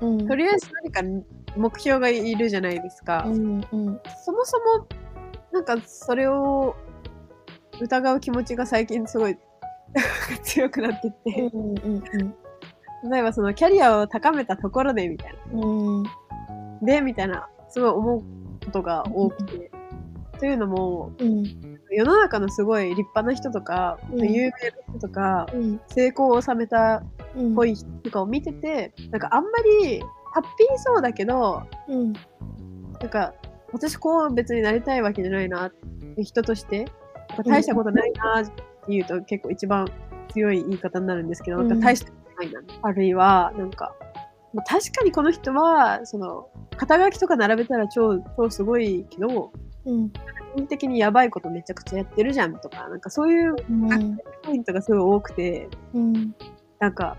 [0.00, 0.26] うん。
[0.26, 1.02] とりあえず何か
[1.56, 3.24] 目標がいるじゃないですか。
[3.26, 4.00] うんうん。
[4.24, 4.86] そもそも、
[5.52, 6.76] なんかそれを
[7.80, 9.36] 疑う気持ちが最近すごい
[10.42, 12.34] 強くなってって、うんうん
[13.04, 15.60] 例えばそのキャリアを高めたところでみたいな。
[15.60, 16.04] うん。
[16.82, 18.20] で、みたいな、すごい思う
[18.64, 19.70] ことが多くて。
[20.38, 21.44] というのも、うん。
[21.90, 24.32] 世の中のすごい立派な人とか、うん。
[24.32, 24.56] 有名な
[24.98, 25.80] 人とか、うん。
[25.88, 27.02] 成功を収めた
[27.36, 29.50] うんっぽい人とかを見てて、なんかあんま
[29.82, 30.00] り
[30.32, 32.12] ハッピーそうだけど、うん。
[32.12, 32.18] な
[33.06, 33.34] んか
[33.72, 35.70] 私こう別になりたいわけじゃないなっ
[36.16, 36.86] て人として、
[37.30, 38.52] なんか大したことないなって
[38.88, 39.86] 言うと結構一番
[40.32, 41.80] 強い言い方になるんですけど、うんなん。
[41.80, 42.12] か大した。
[42.82, 43.94] あるいは、なんか、
[44.54, 49.52] まあ確かにこの人は、その、肩書きとか並べたら超、超すごいけど、
[49.84, 50.10] うん。
[50.10, 50.14] 個
[50.56, 54.16] 人的にやばいことめちゃくちゃやってるじゃんとか、なんかそういううん。
[54.42, 56.34] ポイントがすごい多くて、うん。
[56.78, 57.16] なんか、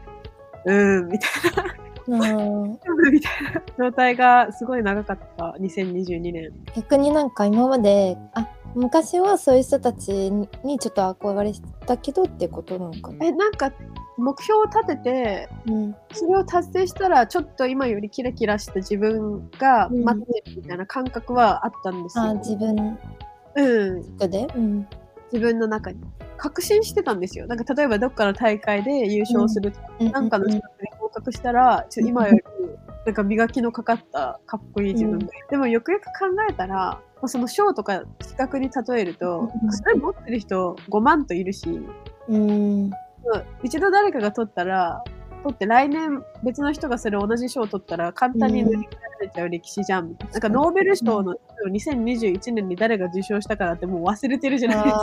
[0.65, 1.75] うーん、みたいな、
[3.11, 6.51] みたいな状態がすごい長かった、2022年。
[6.75, 13.25] 逆になんか今まであ昔はそういう人たちににちょっと憧れてたけどってことなのかな。
[13.25, 13.71] え、なんか、
[14.17, 22.23] 目標を立てて、うんそれを達成したら、ちょっと今よりキラキラした自分が待ってるみたいな感覚はあったんですよ。
[22.25, 22.97] あ自分
[23.55, 24.87] うん、で、うん
[25.31, 26.01] 自分の中に。
[26.37, 27.47] 確信してたんですよ。
[27.47, 32.43] なんか例えばどっかの大会で優勝するとか、うんなんかの資格に合格したら、ちょ今より
[33.05, 35.19] なんか磨きのかかったかっこいい自分。
[35.49, 36.11] でもよくよく考
[36.49, 39.71] えたら、まあ、その賞とか資格に例えると、うん。
[39.73, 41.81] それ持ってる人5万といるし、
[42.27, 42.89] うん。
[42.89, 42.97] ま
[43.35, 45.03] あ一度誰かが取ったら、
[45.43, 50.15] 取って来年別の人がそれ同じ賞を取ったら簡単に塗り替えられちゃう歴史じゃん。
[50.31, 51.35] なんかノーベル賞の
[51.71, 54.95] 2021年に誰が受賞したからってもう忘れてるじゃないです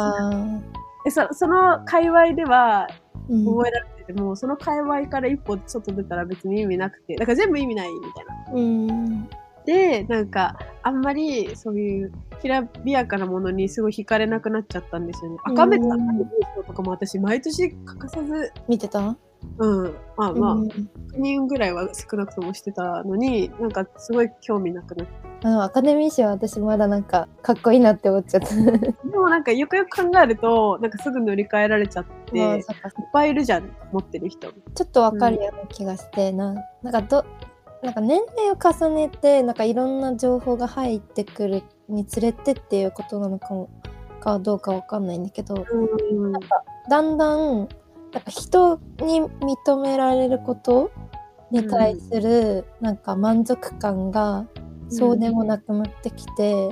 [1.12, 1.29] か。
[1.29, 2.88] そその界隈では
[3.29, 8.52] 覚えられてても、その界隈から一歩外出たら別に意味なくて、だから全部意味ないみたいな。
[8.52, 9.29] うん
[9.66, 15.38] で、なんか、あんまりそういうきらびやかなものにすごい惹かれなくなっちゃったんですよね。
[15.44, 16.24] 赤目と赤目
[16.57, 19.16] 賞とかも私毎年欠かさず、見てた
[19.59, 20.68] うん、まあまあ、うん
[21.16, 25.26] 100人ぐらいは少なくともしてたのに、なんかすごい興味なくなって。
[25.42, 28.55] あのアカデミー賞は私まだなんかかっこいいなって思っちゃった。
[28.55, 32.64] でもなんかよくよく考えると、なんかすぐ塗り替えられちゃって、いっ
[33.12, 34.48] ぱいいるじゃん、持ってる人。
[34.74, 37.24] ちょっとわかるような気がして、ななんかど
[37.87, 43.70] なんか年齢を重ねてなんかいろんな情報が入ってくるにつれてっていうことなのかも
[44.20, 46.33] かどうかわかんないんだけどうん。
[46.90, 47.68] だんだん
[48.12, 50.90] なんか人に認められること
[51.53, 54.49] に対するなんか満足感が
[54.88, 56.70] そうでもなくなってきて、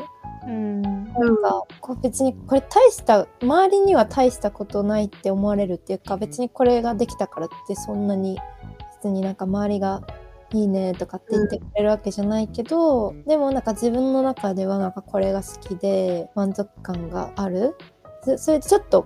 [0.49, 0.83] うん。
[0.83, 8.37] なんかこう別にこれ大した周りには大したことないって思われるっていうか別にこれができたからってそんなに
[8.97, 10.03] 別になんか周りが
[10.55, 17.75] いいねとかって言ってくれるわけじゃないけど、でもなんか自分の中ではなんかこれが好きで満足感がある
[18.25, 19.05] そそれでちょっと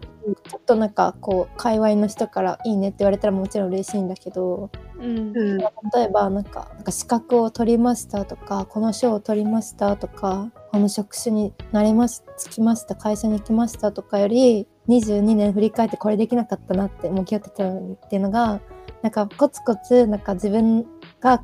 [0.49, 5.37] ちょっとなんかこう界隈の人からいいねって言われたらもちろん嬉しいんだけどうん。
[5.37, 5.59] うん。
[5.59, 5.65] 例
[6.03, 18.61] えばなんかなんか資格を取りましたとかこの賞を取りましたとかこの職種になれますつきました会社に行きましたとかより22年振り返ってこれできなかったなってもう気をつけてるのにっていうのが
[19.03, 20.87] なんかコツコツなんか自分
[21.21, 21.43] が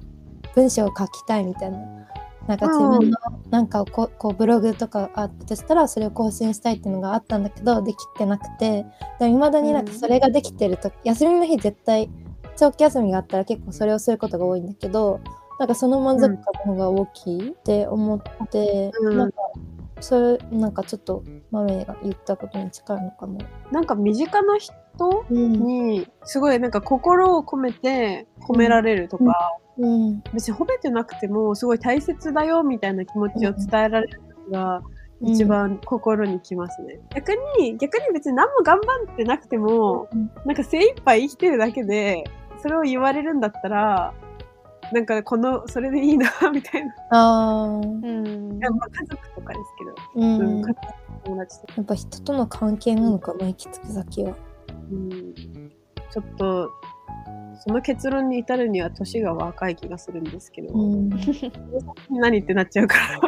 [0.54, 1.78] 文章を書きたいみたいな。
[2.46, 3.16] なんか自分の
[3.48, 8.84] なんかをこうこうブログとかあったとしたらそれを更新したいっていうのがあったんだけどできてなくて。
[9.18, 12.10] でもいまだになんかそれができてると、休みの日絶対
[12.56, 15.20] 長期休みがあったら結構それをすることが多いんだけど
[15.58, 19.16] なんかその満足感の方が大きいって思って、うん。
[19.16, 19.38] なんか
[20.00, 23.38] それなんかちょっとマメが言ったことに近いのかな。
[23.70, 24.74] なんか身近な人
[25.30, 25.52] うん。
[25.64, 30.22] にすごいなんか心を込めて褒められるとか、うん。
[30.32, 34.82] 別に褒めてなくてもすごい大切だよみたいな気持ちを伝えられるのが
[35.20, 37.00] 一番心にきますね。
[37.14, 40.30] 逆に逆に別に何も頑張ってなくてもうん。
[40.44, 42.24] なんか精一杯生きてるだけで
[42.62, 44.14] それを言われるんだったら
[44.92, 46.94] なんかこのそれでいいなみたいな。
[47.10, 47.86] あー。
[47.86, 48.58] うん。
[48.58, 50.38] いやまあ家族とかですけど、うん。
[50.38, 50.76] うん、家族
[51.24, 54.34] 友達とか、やっぱ人との関係なのかな行き着く先は。
[54.90, 55.34] うん、
[56.10, 56.70] ちょっと
[57.60, 61.10] その結論に至るには年が若い気がするんですけど、うん。
[62.10, 63.20] 何ってなっちゃうから。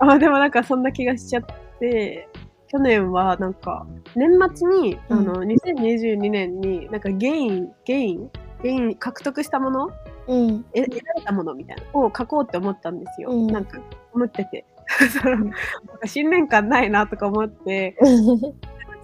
[0.12, 1.44] あでもなんかそんな気がしちゃっ
[1.78, 2.28] て。
[2.72, 5.18] 去年はなんか年末に、うん。
[5.18, 8.30] あの2022年になんかゲインゲイン
[8.62, 9.90] ゲイン獲得したもの？
[10.28, 10.64] うん。
[10.72, 13.46] え得られたものみたいなのを書こうって思ったんですよ、うん。
[13.48, 13.80] なんか
[14.12, 14.64] 思ってて。
[16.06, 17.96] 新年感ないなとか思って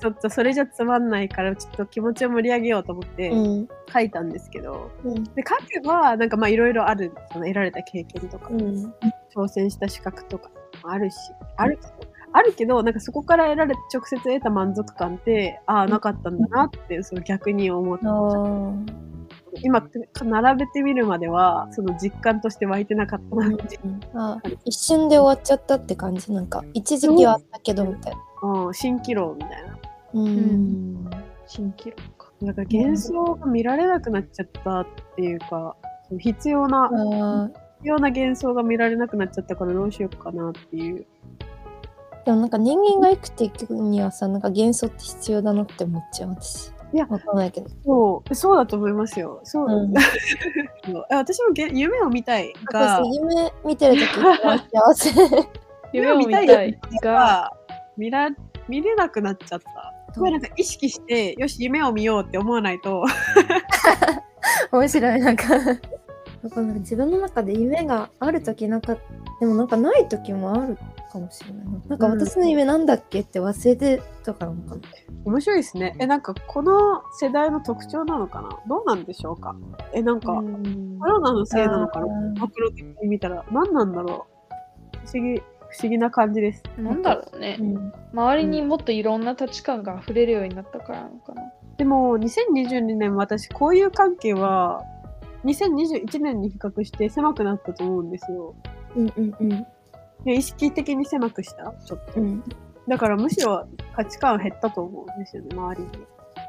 [0.01, 3.69] ちょっとそれじゃつまんないからちょっと気持ちを盛り上げようと思ってうん。
[3.93, 5.25] 書いたんですけど、うん。
[5.25, 8.95] で書けばなんかまあいろいろあるその得られた経験とか、うん。
[9.35, 10.51] 挑戦した資格とか
[10.83, 11.17] もあるし
[11.57, 11.93] あるけど
[12.33, 19.07] あるけどなんかそこから得られ直接得た満足感ってああなかったんだなってその逆に思ってあー。
[19.63, 19.83] 今
[20.23, 23.81] 並べてみるまではその実感として湧いてなかったなって、
[24.13, 26.31] あ一瞬で終わっちゃったって感じ？
[26.31, 28.19] なんか一時期はあったけどみたいな。
[28.43, 29.79] うん、蜃気楼みたいな
[30.23, 31.05] ううん。
[31.05, 31.11] ん。
[31.47, 32.33] 蜃気楼か。
[32.41, 35.77] なんか幻想が見られなくなっちゃったっていうか、
[36.19, 41.07] 必要なあ必要な幻想が見られなくなっちゃったからどうしようかなっていう。
[42.23, 46.73] ーでもなんか人間が生きていくにはさなんか幻想って必要だなって思っちゃう私。
[46.93, 47.69] いやわかんないけど。
[47.85, 49.41] そうそうだと思いますよ。
[49.45, 49.95] そう、うん。
[51.11, 55.11] 私もげ夢を見たいが私夢見てる時幸せ。
[55.93, 57.53] 夢を見たいが、が
[57.97, 58.31] 見ら
[58.69, 63.05] 見れなくなっちゃったすごいなんか意識してよし夢を見ようって思わないと。
[64.73, 65.45] 面白いなんか。
[65.59, 68.97] なんか自分の中で夢がある時なか
[69.41, 70.79] でもなんかない時もある
[71.13, 71.67] かもしれない。
[71.67, 74.81] ななんか私の夢なんだっけって忘れてとかなのかな。
[75.27, 75.95] 面白いですね。
[75.99, 78.49] えなんかこの世代の特徴なのかな？
[78.67, 79.55] どうなんでしょうか？
[79.93, 80.99] えなんか、うん。
[80.99, 82.07] コロナのせいなのかな？
[82.41, 84.27] マクロ的に見たら何なんだろ
[84.95, 84.97] う？
[85.07, 85.43] 不思議
[85.77, 86.63] 不思議な感じです。
[86.79, 87.59] なんだろうね。
[87.61, 87.63] う。
[87.63, 87.93] ん。
[88.15, 91.43] 周りにもっといろんな価値観が溢れるようになったからなのかな。
[91.77, 94.83] でも2022年私こういう関係は
[95.45, 98.55] 2021年に比較して狭くなったと思うんですよ。
[98.97, 99.67] うんうんうん。
[100.25, 101.75] で意識的に狭くした。
[101.85, 102.21] ちょっと。
[102.23, 102.43] うん。
[102.89, 105.89] だからむしろ価値観減ったと思うんですよね周りに、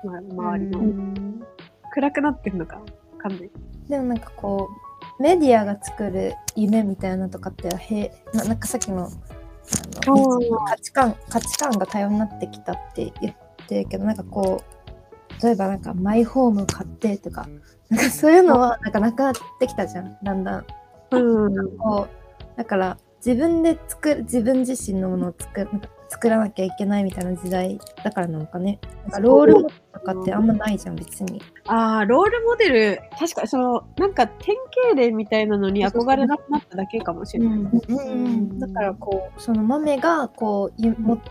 [0.03, 1.43] まあ、周りの、うん。
[1.91, 2.77] 暗くなってるのか。
[2.77, 2.83] わ
[3.17, 3.51] かんない。
[3.89, 4.86] でもなんかこう
[5.19, 10.37] メディアが作る夢みたいなとかってへななんかさっきのあのう。
[10.37, 13.35] ん価値観価値観が多様になってきたって言っ
[13.67, 17.47] てるけどなんかこう例えばなんかマイホーム買ってとか
[17.89, 20.65] なんかそういうのはなんかなくなってきたじゃんだんだん。
[21.11, 21.77] うん。
[21.77, 25.69] こうだから自分で作る自分自身のものを作る
[26.09, 28.79] 作らなきゃいけないみたいな時代だからなのかね。
[29.03, 31.41] なんかロールモデルとかってあんまないじゃん別に。
[31.65, 33.01] ああロールモデル。
[33.19, 38.59] 確かそのなんか典型例みたいなのに憧れなくなっただけかもしれない、うん。
[38.59, 40.81] だからこうその豆がこう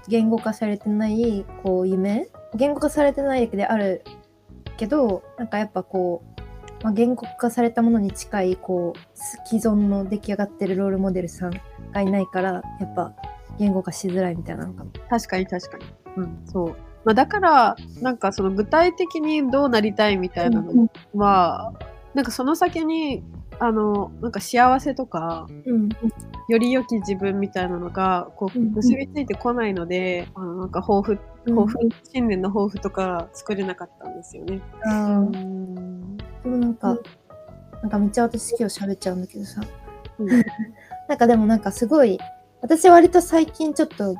[0.08, 2.28] 言語化されてないこう夢。
[2.54, 4.02] 言語化されてないだけである
[4.76, 6.22] けどなんかやっぱこ
[6.80, 11.60] う、まあ、言語化されたものに近いこう既存の出来上がってるロールモデルさん
[11.92, 13.14] がいないからやっぱ
[13.58, 14.66] 言語化しづらいみたいな。
[14.66, 14.90] のかな。
[15.08, 15.84] 確かに確かに。
[16.16, 16.76] うん、そう。
[17.04, 21.72] まあ、だから、なんかその具体的にどうなりたいみたいなのは、
[22.14, 23.22] なんかその先に、
[23.58, 25.88] あの、なんか幸せとか、うん。
[26.48, 31.78] より良き自分みたいなのが、こう、うん結びついてこないので、あの、なんか抱負、抱負、
[32.12, 34.60] 新年の抱負とか作れなかったんですよね。
[34.84, 36.16] うん。
[36.16, 36.98] でもなんか、
[37.82, 39.62] なんかめっちゃ私今日喋っちゃうんだけどさ、
[40.18, 40.26] うん。
[41.08, 42.18] なんかでもなんかすごい、
[42.66, 44.16] 私割と最近ちょっと、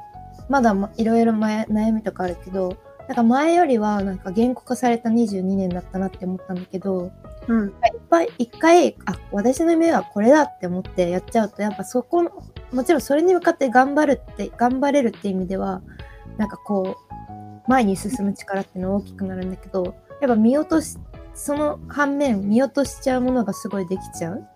[0.48, 2.76] まだまいろいろ前悩みとかあるけど、
[3.08, 7.10] なんか前よりはなんか言語化された22年だったなって思ったんだけど、
[7.48, 7.66] うん。
[7.66, 7.72] いっ
[8.08, 12.30] ぱい一回、あ、私の夢はこれだって思ってやっちゃうと、やっぱそこの、
[12.72, 15.82] もちろんそれに向かって頑張るって、頑張れるって意味では、
[16.38, 16.96] なんかこ
[17.66, 20.96] う、前に進む力っていうのは大きくなるんだけど、やっぱ見落とし、
[21.34, 24.46] その反面見落としちゃうものがすごいできちゃう。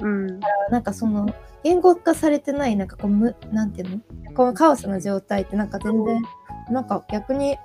[0.00, 0.40] うん。
[0.70, 1.28] なんかその、
[1.66, 4.34] 言語化されてない、なんかこう、むなんていうの？
[4.34, 6.22] このカオスな状態ってなんか全然、
[6.70, 7.58] なんか逆に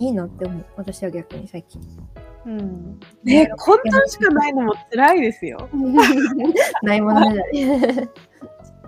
[0.00, 0.64] いいなって思う。
[0.76, 1.80] 私は逆に最近。
[2.46, 5.68] うんね、混沌しかないのも辛いですよ。
[6.82, 7.60] ないものねだり。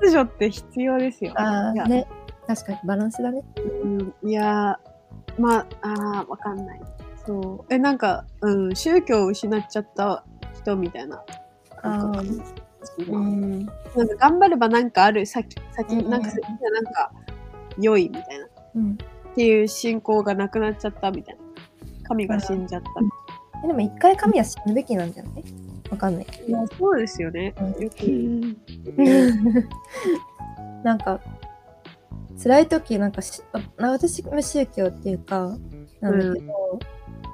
[0.01, 1.33] 秩序って必要ですよ。
[1.37, 2.09] ああ、ね。
[2.49, 3.45] 確かにバランスだね。
[3.85, 6.81] うん、いやー、まあ、あーわかんない。
[7.25, 7.73] そう。
[7.73, 10.25] え、なんか、うん、宗教を失っちゃった
[10.55, 11.23] 人みたいな。
[11.85, 12.13] な
[12.83, 13.67] んかあ今ん。
[13.67, 17.13] なんか頑張ればなんかある先、先、うんなんか先がなんか
[17.79, 18.45] 良いみたいな。
[18.47, 18.99] っうん。
[19.35, 21.41] ていう信仰がなくなっちゃったみたいな。
[22.09, 22.89] 神が死んじゃった。
[23.65, 25.45] えでも一回神は死ぬべきなんじゃない？
[25.91, 26.27] わかんない。
[26.47, 27.55] いやそうですよね。
[27.61, 28.57] うんよく。
[30.85, 31.21] なんか、
[32.43, 35.57] 辛い時なんかし、あ私無宗教っていうか、
[36.01, 36.81] なんだけど、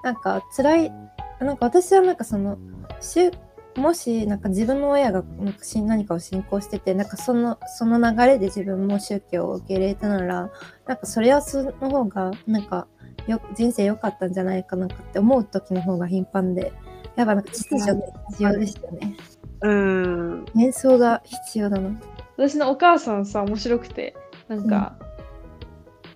[0.04, 0.92] なんか辛い、
[1.40, 2.58] なんか私はなんかその、
[3.00, 3.30] 宗
[3.78, 10.50] もしなんか自分の親がなんかし何かを信仰しててなんかそのその流れで自分も宗教を受け入れたなら
[10.86, 12.86] なんかそれはその方がなんか
[13.26, 16.72] よ人生良かったんじゃないかなって思う時の方が頻繁で
[17.16, 19.16] やっぱなんか秩序って必要ですよね。
[19.60, 20.44] うん。
[20.54, 21.90] 幻想が必要だな。
[22.36, 24.14] 私のお母さんさ面白くて
[24.46, 24.96] なんか、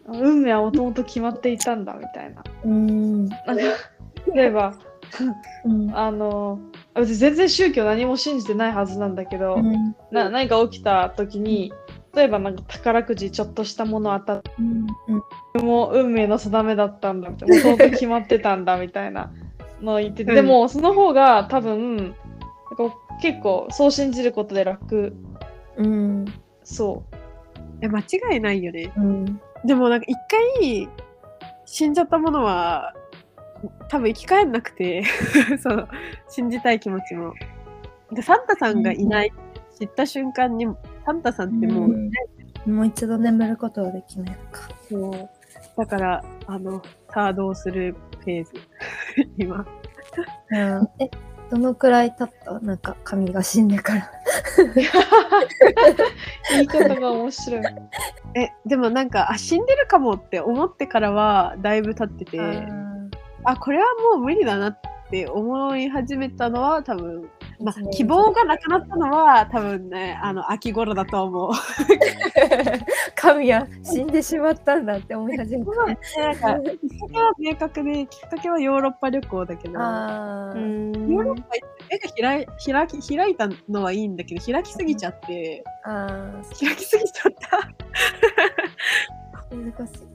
[0.06, 3.26] 運命はもともと決まっていたんだみたいなうん。
[3.26, 3.54] なんか
[4.34, 4.74] 例えば
[5.64, 5.96] うん。
[5.96, 6.58] あの
[6.94, 11.72] 別に全然宗教何も信じてないはずなんだけど、うんな何か起きた時に
[12.14, 19.32] 例えばなんか宝くじちょっとしたもの当たってうんもう運命の定めだったんだみたいな決まってたんだみたいな
[19.80, 22.12] のを言ってて、うんでもその方が多分なん
[22.90, 25.14] か結構そう信じることで楽
[25.76, 26.24] うん。
[26.64, 27.16] そう
[27.80, 28.92] え間違いないよね。
[28.96, 29.40] うん。
[29.64, 30.88] でもなんか一回
[31.64, 32.94] 死んじゃったものは
[33.88, 35.04] 多分生き返んなくて
[35.60, 35.88] そう
[36.28, 37.34] 信じたい気持ちも。
[38.12, 39.32] でサンタさんがいない、
[39.78, 40.66] 知った瞬間に
[41.06, 42.10] サンタさんってもう、うん。
[42.76, 44.68] もう一度眠ることはできないのか。
[44.88, 45.30] そう。
[45.76, 46.82] だからあの
[47.12, 48.52] さあどうするフェーズ。
[49.38, 49.66] 今。
[50.50, 51.10] うん、え、
[51.50, 52.60] どのくらい経った？
[52.60, 54.10] なんか神が死んでから。
[56.52, 57.62] 言い方が面白い。
[58.34, 62.38] えでもなんかあ死んでるかもって思ってからはだいぶ経ってて
[63.45, 63.84] あこれは
[64.14, 64.80] もう無理だなっ
[65.11, 67.28] て思い始めたのは多分、
[67.61, 71.53] まあ、希望がなくなったのは多分ねあの秋頃だと思う。
[73.14, 75.72] 神は死んでしまったんだって思い始めた。
[75.72, 81.07] なんかきっかけは明確できっかけはヨーロッパ旅行だけどヨあー。
[81.07, 81.49] ーロッパ
[81.90, 85.62] 目が開い開き開いたのはいいんだけど開きすぎちゃって。
[85.84, 87.59] あ開きすぎちゃった。
[89.55, 90.11] ー、難しい。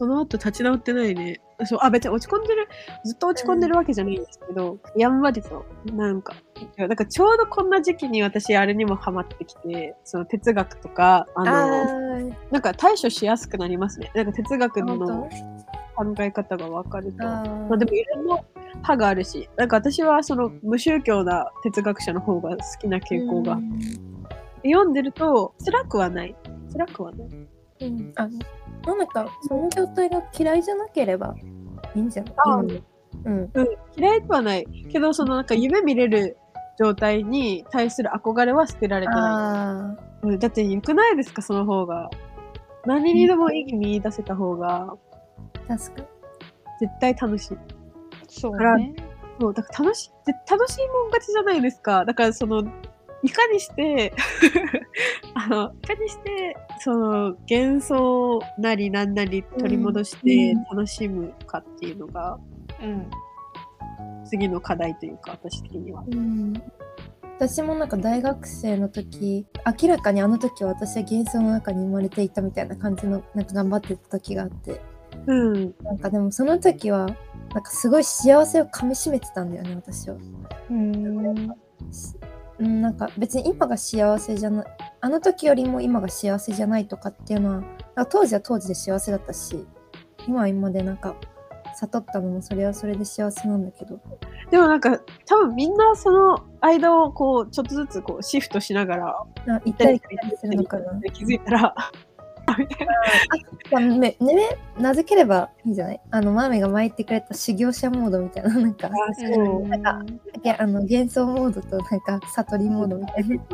[0.00, 2.68] その後立ち直ってないねそうあ別に落ち込んでる
[3.04, 6.34] ずっと落ち込んでるわけじゃないんですけど、やんわりとなんか
[6.78, 17.22] なんかちょうどこんな時期に私あれにもハマってきてその哲学とかあのあーなんか対処しやすくなりますねなんか哲学の本考え方が分かると。
[17.22, 18.38] あまあ、でもいろんな
[18.76, 23.58] 派があるし、なんか私はその無宗教な哲学者の方が好きな傾向が。
[24.62, 26.34] 読んでると辛くはない。
[26.72, 27.28] 辛くはない。
[27.80, 28.28] うん、あ
[28.86, 31.34] のなんかその状態が嫌いじゃなければ
[31.94, 32.34] いいんじゃない？
[33.24, 34.66] うんうん、嫌いではない。
[34.90, 36.36] けど、そのなんか夢見れる
[36.78, 40.30] 状態に対する憧れは捨てられてなあい。
[40.30, 42.08] うん、だって良くないですか、その方が。
[42.86, 46.06] 何にでも意義見出せた方がー確かに
[46.80, 47.56] 絶対楽しい。
[48.28, 48.94] そうね
[49.40, 52.04] そう、だから楽しい、ぜ楽しいもん勝ちじゃないですか。
[52.04, 52.60] だからその、
[53.22, 54.12] いかにして、
[55.34, 62.38] あの、いかにして、その、幻想なりなんなり取り戻してうん楽しむかっていうのが、
[62.82, 63.06] うん
[64.24, 66.04] 次の課題というか、私的には。
[66.10, 66.52] うん
[67.40, 69.46] 私もなんか大学生の時
[69.80, 74.78] 明らかにあの時は私は幻想の中に生まれていたみたいな感じのなんか頑張ってた時があって
[75.26, 75.74] うん。
[75.82, 77.06] なんかでもその時は
[77.54, 80.16] なんかすごい幸せをかみしめてたんだよね私は。
[80.70, 81.48] うんし
[82.60, 84.66] うん、なんか別に今が幸せじゃない
[85.00, 89.66] あの時よりも今が幸せじゃないとかっていうのはなんか当時は当時で幸せだったし
[90.28, 91.16] 今は今でなんか
[91.74, 94.00] 悟ったのもそれはそれで幸せなんだけど。
[94.50, 99.26] でもなんか、多分みんなその間をこう、ちょっとずつこう、シフトしながら、あ
[99.64, 101.00] 行ったり来たりするのかな。
[101.12, 101.74] 気づいたら、
[102.60, 102.94] みたいな。
[103.72, 106.00] まあねね名付ければいいんじゃない？
[106.10, 109.66] あのマーメが前言ってくれた修行者モードみたいななんかあそう。
[109.68, 110.02] なんか
[110.42, 113.36] いやあの幻想モードとなんか悟りモードみたいな。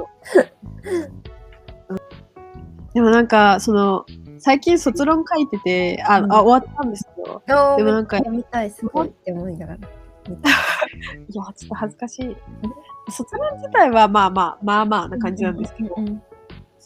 [2.94, 4.06] でもなんか、その、
[4.38, 7.42] 最近卒論書いてて、あ、うんあ終わったんですよ。
[7.76, 9.78] でもなんか読みたいすごいって思いながら。
[9.84, 12.36] いや、ちょっと恥ずかしい。
[13.10, 16.22] 卒論自体はまあまあ、まあまあな感じなんですけど、うん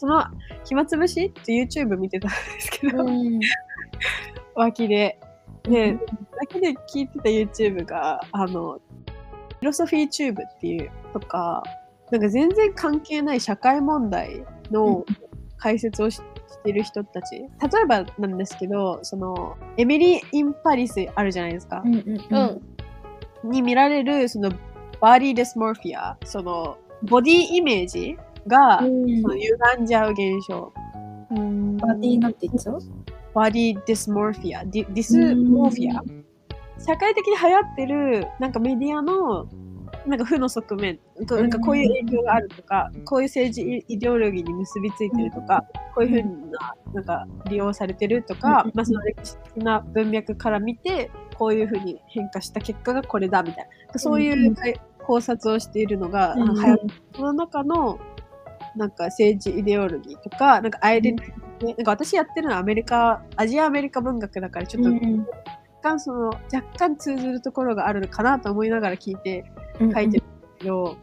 [0.01, 0.25] その、
[0.65, 3.39] 暇つぶしって YouTube 見てたんですけど、うん
[4.55, 5.19] 脇で。
[5.61, 5.95] で、
[6.39, 11.61] 脇で聞いてた YouTube が、あの、フィロソフィーチューブっていうとか、
[12.09, 15.05] なんか全然関係ない社会問題の
[15.57, 16.23] 解説をしし
[16.63, 17.35] てる人たち。
[17.35, 17.45] 例
[17.83, 21.83] えばなんですけど、その、 Emily in Paris あるじゃないですか。
[21.85, 24.51] うんうんううんんに見られる、その、
[24.99, 28.17] body dysmorphia、その、ボディイメージ
[28.47, 29.21] が、うん。
[29.21, 30.73] その歪んじゃう現象。
[31.31, 31.77] うん。
[31.77, 32.79] body なんて言っちゃう？
[33.33, 36.03] body dysmorphia、ディ dysmorphia？
[36.83, 39.47] 社会的に流行ってる、なんかメディアの、
[40.07, 40.97] なんか負の側面、
[41.29, 45.63] こうなんかこういう影響があるとか、こういう政治イデオロギーに結びついてるとか、
[45.93, 48.71] こういうふうな、なんか利用されてるとか、うん。
[48.73, 53.99] まあその歴史的な文脈から見て、こういうふうに変化した結果がこれだみたいな。
[53.99, 56.57] そういうかい考察をしているのが、うん。
[56.57, 56.77] はや
[57.15, 57.99] その中の
[58.75, 61.35] なんか政治イデオロギーとかなんかアイデンティティ、
[61.67, 64.99] ねなんか私やってるのはアメリカアジアアメリカ文学だからちょっと若
[65.83, 69.45] 干その若干通ずるところがあるのかなと思いながら聞いて
[69.79, 70.23] 書いてるんです
[70.59, 70.97] けど、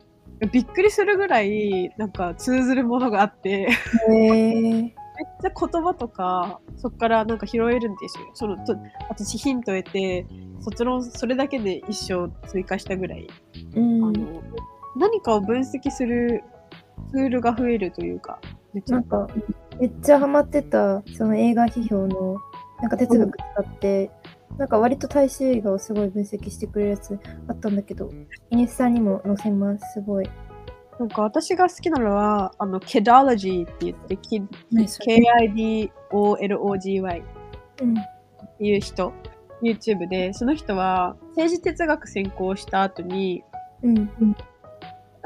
[0.50, 3.68] びっくりするぐらいなんか通ずるものがあって
[4.08, 4.92] めっ
[5.42, 8.30] ちゃ言葉とかそこからなんか拾えるんですよ。
[8.34, 8.76] そのと
[9.08, 10.26] 私ヒントを得て
[10.60, 13.28] 卒論それだけで一生追加したぐらい、
[13.74, 14.04] うん。
[14.04, 14.42] あの
[14.96, 16.42] 何かを分析する
[17.10, 18.40] ツールが増えるというか
[18.72, 19.28] めっちゃなんか
[19.80, 22.36] めっちゃハマってたその映画批評の
[22.80, 24.10] なんか哲学使って、
[24.56, 27.18] なんか割と大衆映画をすごい分析してくれるやつ
[27.48, 28.10] あったんだけど
[28.50, 30.30] イニスタにも載せますすごい。
[30.98, 34.42] なんか私が好きなのはあの Kedology って言ってキ
[34.72, 35.18] 何それ
[36.10, 37.22] ？KIDOLOGY
[37.82, 37.98] うん。
[37.98, 39.12] っていう人
[39.62, 40.32] YouTube で。
[40.32, 43.44] その人は政治哲学専攻した後に
[43.82, 44.10] うん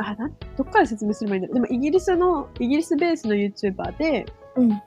[0.08, 1.54] あなんどっから説明すればいいんだろう。
[1.54, 4.26] でもイギリスのイギリスベースの YouTuber で
[4.56, 4.82] うん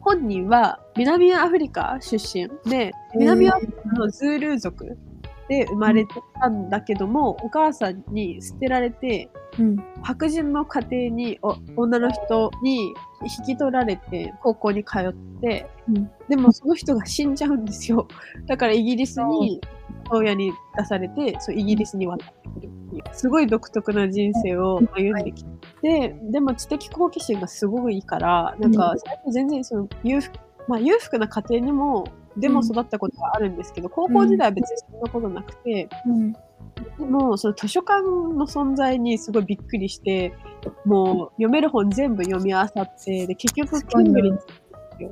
[0.00, 4.96] 本人は南アフリカ出身で南アフリカのズールー族
[5.48, 9.76] で生まれてたんだけども、お母さんに捨てられてうん。
[10.02, 16.10] 白人の家庭にお女の人に引き取られて高校に通って、うん。
[16.28, 18.06] でもその人が死んじゃうんですよ。
[18.46, 19.60] だからイギリスに
[20.10, 25.44] 親に出されてそうイギリスに渡ってくるっていうすごい独特な人生を歩んでき
[25.82, 28.94] て、でも知的好奇心がすごいいいからなんか
[29.30, 30.38] 全然その裕福,、
[30.68, 32.04] まあ、裕福な家庭にも
[32.36, 36.32] でも育ったことがあるんですけど、高校時代は別にそんなことなくて、うん。
[36.32, 36.38] で
[37.04, 40.34] もその図書館の存在にすごいびっくりして
[40.84, 44.38] もう読める本全部読み漁ってで結局すごいなケンブリッ
[44.98, 45.04] ジ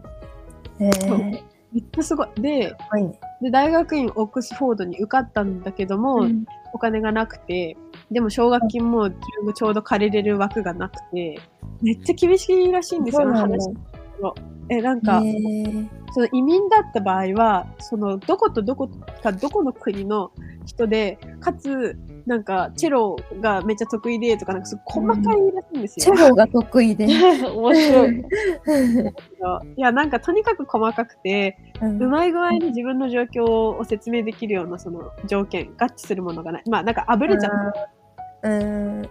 [0.85, 0.91] へ
[1.31, 2.29] えめっちゃすごい。
[2.37, 3.19] ですごいね。
[3.43, 6.45] で大学院オックスフォードに受かったんだけども、うん。
[6.75, 7.77] お金がなくて
[8.11, 11.39] でも奨学金も自分がちょうど借りれる枠がなくて
[11.81, 13.73] めっちゃ厳しいらしいんですよ話
[14.69, 15.21] えなんか、
[16.15, 18.89] その移民だった場合はそのどことどこ
[19.23, 20.31] かどこの国の
[20.65, 26.17] 人でかつなんかチェロがめっちゃ得意でとかなんかすごい細かいらしいんですよ。
[26.17, 27.07] チェロが得意で。
[27.53, 28.25] 面白い。
[29.77, 32.03] いやなんかとにかく細かくてうん。
[32.03, 33.45] うまい具合に自分の状況
[33.77, 36.63] を説明できるようなその条件合致するものがない。
[36.71, 37.51] まあなんかあぶれちゃっ
[38.43, 39.09] たうん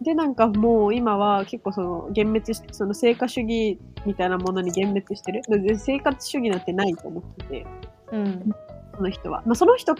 [0.00, 5.42] でなんかもう今は結構その幻滅してその成果主義みたいなものに幻滅してる。
[5.62, 7.66] で生活主義なんてないと思ってて。
[8.12, 8.54] うん。
[8.94, 9.94] その人は、まあ、その人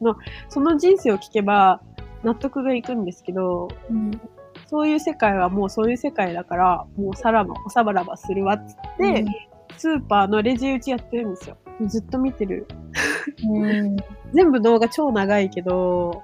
[0.00, 0.16] の
[0.48, 1.82] その人生を聞けば
[2.22, 4.20] 納得がいくんですけどうん。
[4.66, 9.24] そういう世界はもうそういう世界だからもうさらばおさばらばするわっつって、
[9.76, 12.66] スーパーのレジ打ちやってるんですよずっと見てる
[13.48, 13.96] うん。
[14.32, 16.22] 全部動画超長いけど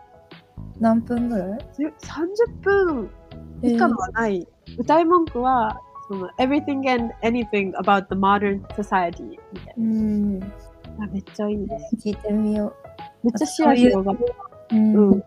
[0.80, 3.10] 何分ぐらい？30分
[3.62, 4.46] 以下のはない、
[4.78, 10.40] 歌い文句はその everything and anything about the modern society みたいうん。
[11.12, 12.74] めっちゃいいです聞いてみよ
[13.22, 14.18] めっちゃ視野広がる。
[14.72, 15.12] う、うん。
[15.12, 15.24] うん。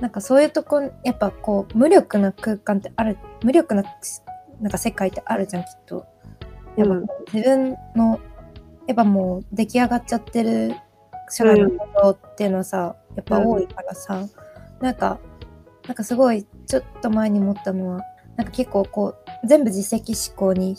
[0.00, 3.82] なんかそういうとこやっぱこう無力な空間ってある無力な
[4.60, 6.06] なんか世界ってあるじゃんきっと。
[6.76, 7.06] やっぱうん。
[7.32, 8.20] 自分の
[8.86, 10.74] やっぱもう出来上がっちゃってる
[11.28, 14.24] 社会のことっていうのはさ、やっぱ多いからさ、
[14.80, 15.18] なんか
[15.86, 18.02] なんかすごいちょっと前に思ったのは
[18.36, 19.14] なんか結構こ
[19.44, 20.76] う全部自責思考に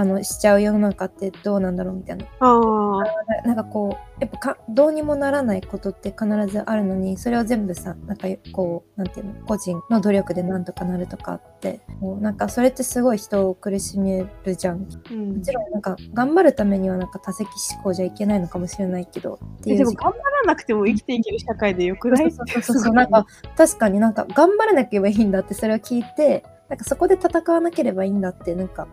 [0.00, 2.24] あのしちゃう世の中ってどうなんだろうみたいな。
[2.40, 3.04] ああ
[3.42, 14.78] ななんかこうやっぱかどうにもならないことって必ずあるのにそれを全部さなんかこうなんていうの個人の努力でなんとかなるとかってもうなんかそれってすごい人を苦しめるじゃん。
[14.80, 15.42] もうん。
[15.42, 22.94] ちろんなんか頑張るためにはなんか多責思考じゃいけないのかもしれないけどっていうえでも頑張らなくても生きていける社会でよくないそうそうそうそう。
[22.94, 28.88] なんか確かになんか頑張らなければいいんだってそれを聞いてなんかそこで戦わなければいいんだってなんか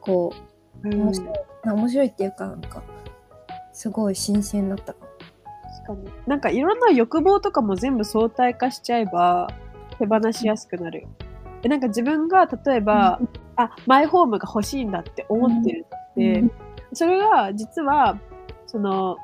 [0.00, 0.36] こう。
[0.36, 0.51] うん
[0.84, 1.32] 面白い、
[1.64, 2.82] な面白いっていうかなんか
[3.72, 5.08] すごい新鮮だったかも。
[5.84, 6.10] 確かに。
[6.26, 9.48] なんかいろんな欲望とかも全部相対化しちゃえば
[9.98, 11.06] 手放しやすくなる。
[11.62, 13.20] でなんか自分が例えば、
[13.56, 16.50] あマイホームが欲しいんだって思ってるって、うん。
[16.92, 18.18] それが実は
[18.66, 19.16] その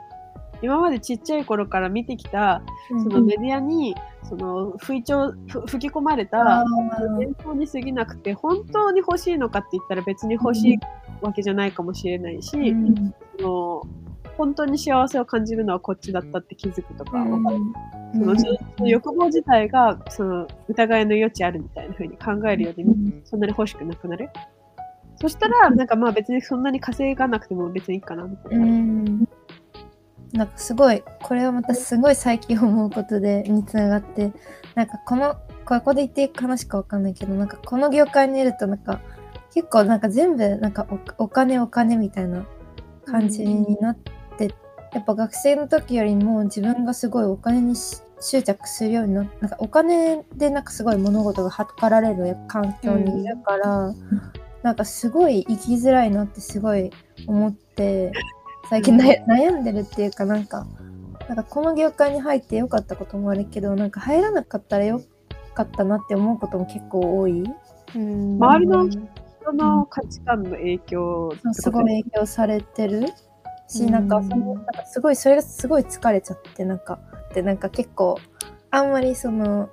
[0.63, 3.95] 今までちっちゃい頃から見てきたそのメディアに
[4.29, 10.79] その吹聴ふ吹き込まれたあ幻想に過ぎなくて本当に欲しいのかって言ったら別に欲しい
[11.21, 13.15] わけじゃないかもしれないし、ーうん。
[13.39, 13.83] その
[14.37, 17.45] 本当に幸せを感じるのはこっちだったって気づくとか、うん。
[18.15, 23.23] そのその欲望自体がその疑いの余地あるみたいな風に考えるように、うん。
[23.25, 24.31] そんなに欲しくなくなる。
[25.21, 28.59] そしたら、なんかまあ別にそんなに稼がなくても別にいいかなみたいう。
[28.61, 28.67] な。
[28.67, 29.29] ん。
[30.33, 34.33] なんかすごいこれはまたすごい最近思うことで につながって
[34.75, 39.01] なんかこのここで言っていく話かわかんないけどなんかこの業界にいるとなんか
[39.55, 40.87] 結構なんか全部なんか
[41.19, 42.45] おお金お金みたいな
[43.07, 43.97] 感じになっ
[44.39, 44.55] て、
[44.93, 53.95] やっぱ学生の時よりも自分がすごいお金にし執着するようにななんかお金でなんかすごい物事が測られる環境にいるから、
[54.63, 56.91] なんかすごい生きづらいなってすごい
[57.27, 58.13] 思って
[58.69, 60.67] 最近な悩んでるっていうかなんか
[61.29, 65.01] なんかこの業界に入ってよかったこともあるけどなんか入らなかったらよ
[65.55, 67.45] かったなって思うことも結構多い。
[67.95, 68.37] うん。
[68.43, 68.89] 周りの
[69.53, 73.07] 人の価値観の影響すごい影響されてる？
[73.69, 76.99] し、なんかそのなんかすごいそれがすごい疲れちゃってなんか
[77.35, 78.19] でなんか結構
[78.71, 79.71] あんまりその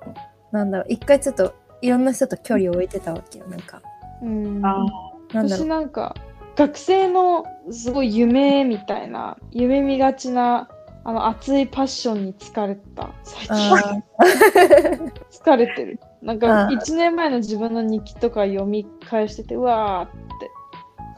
[0.52, 3.82] なんだろう一回ちょっといろんな人と距離を置いてたわけよなんか。
[4.22, 4.64] うん。
[4.64, 4.84] あ
[5.30, 5.68] 私なんだろう。
[5.68, 6.14] なんか
[6.56, 10.68] 学生のすごい夢みたいな夢見がちな
[11.04, 13.76] あの熱いパッションに疲れた最近。
[13.76, 14.02] あ
[15.30, 20.50] 疲れてるなんかあー1年前の自分の日記とか読み返しててうわーって。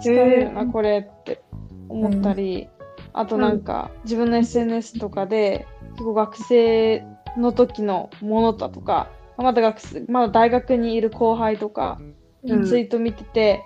[0.00, 1.42] 疲れるなこれって
[1.88, 2.68] 思ったり、
[3.12, 7.04] あとなんか自分の SNS とかで結構学生
[7.36, 11.98] の時のものだとかまだ学生まだ大学にいる後輩とか
[12.44, 12.64] うん。
[12.64, 13.64] ツイート見てて、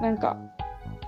[0.00, 0.36] なんか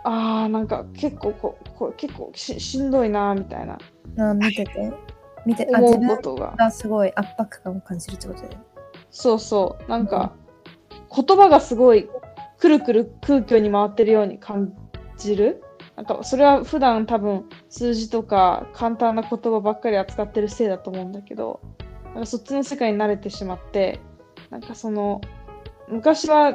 [0.04, 3.78] あーなんか結構ここれ結構ししんどいなみたいな。
[4.18, 4.92] あ見てて。
[5.46, 6.54] 見てあ自分ことが。
[6.56, 8.56] がすごい圧迫感を感じるってことで
[9.10, 9.90] そうそう。
[9.90, 10.34] なんか
[11.14, 12.08] 言葉がすごい
[12.58, 14.72] くるくる空虚に回ってるように感
[15.16, 15.62] じる。
[15.96, 21.60] なんかそれは普段多分数字とか簡単な言葉ばっかり扱ってるせいだと思うんだけど
[22.04, 24.00] なんかそっちの世界に慣れてしまって
[24.48, 25.20] なんかその
[25.88, 26.54] 昔は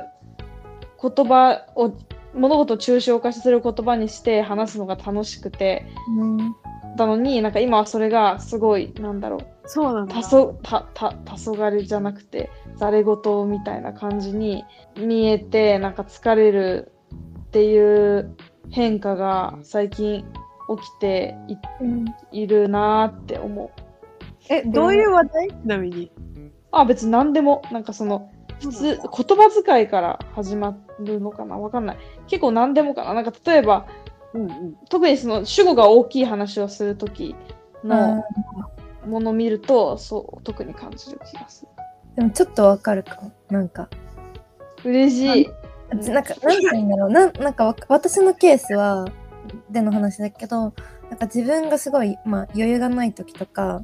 [0.99, 1.95] 言葉を
[2.34, 5.86] 物事を抽象化する言葉にして話すのが楽しくて
[6.18, 6.56] うん。
[6.97, 10.16] たのになんか今はそれがすごいなんだろうそうなんだ。
[10.16, 14.63] 黄昏じゃなくてざれ言みたいな感じに
[14.97, 16.91] 見えてなんか疲れる
[17.47, 18.36] っていう
[18.70, 20.26] 変化が最近
[20.78, 21.36] 起きて
[21.82, 23.70] うんいいるなーって思う。
[24.49, 25.47] え、どういう話題？
[25.49, 26.11] ちなみに。
[26.72, 31.57] あ別に何でもなんかその普通言葉遣いから始まるのかな？
[31.57, 31.97] わかんない
[32.28, 33.13] 結構何でもかな？
[33.13, 33.88] なんか例えば
[34.34, 34.76] うんうん。
[34.89, 37.36] 特にその主語が大きい話をする時
[37.84, 38.24] の
[39.06, 41.70] ものを見るとそう特に感じる気がする。
[42.16, 43.89] でもちょっとわかるかもなんか
[44.84, 45.49] 嬉しい。
[45.89, 46.36] なんか、なんて
[46.72, 47.10] 言うんだろう。
[47.10, 49.06] なんなんかわ、私のケースは、
[49.70, 50.74] での話だけど、
[51.10, 53.84] なんか自分がすごい、まあ、余裕がない時とか、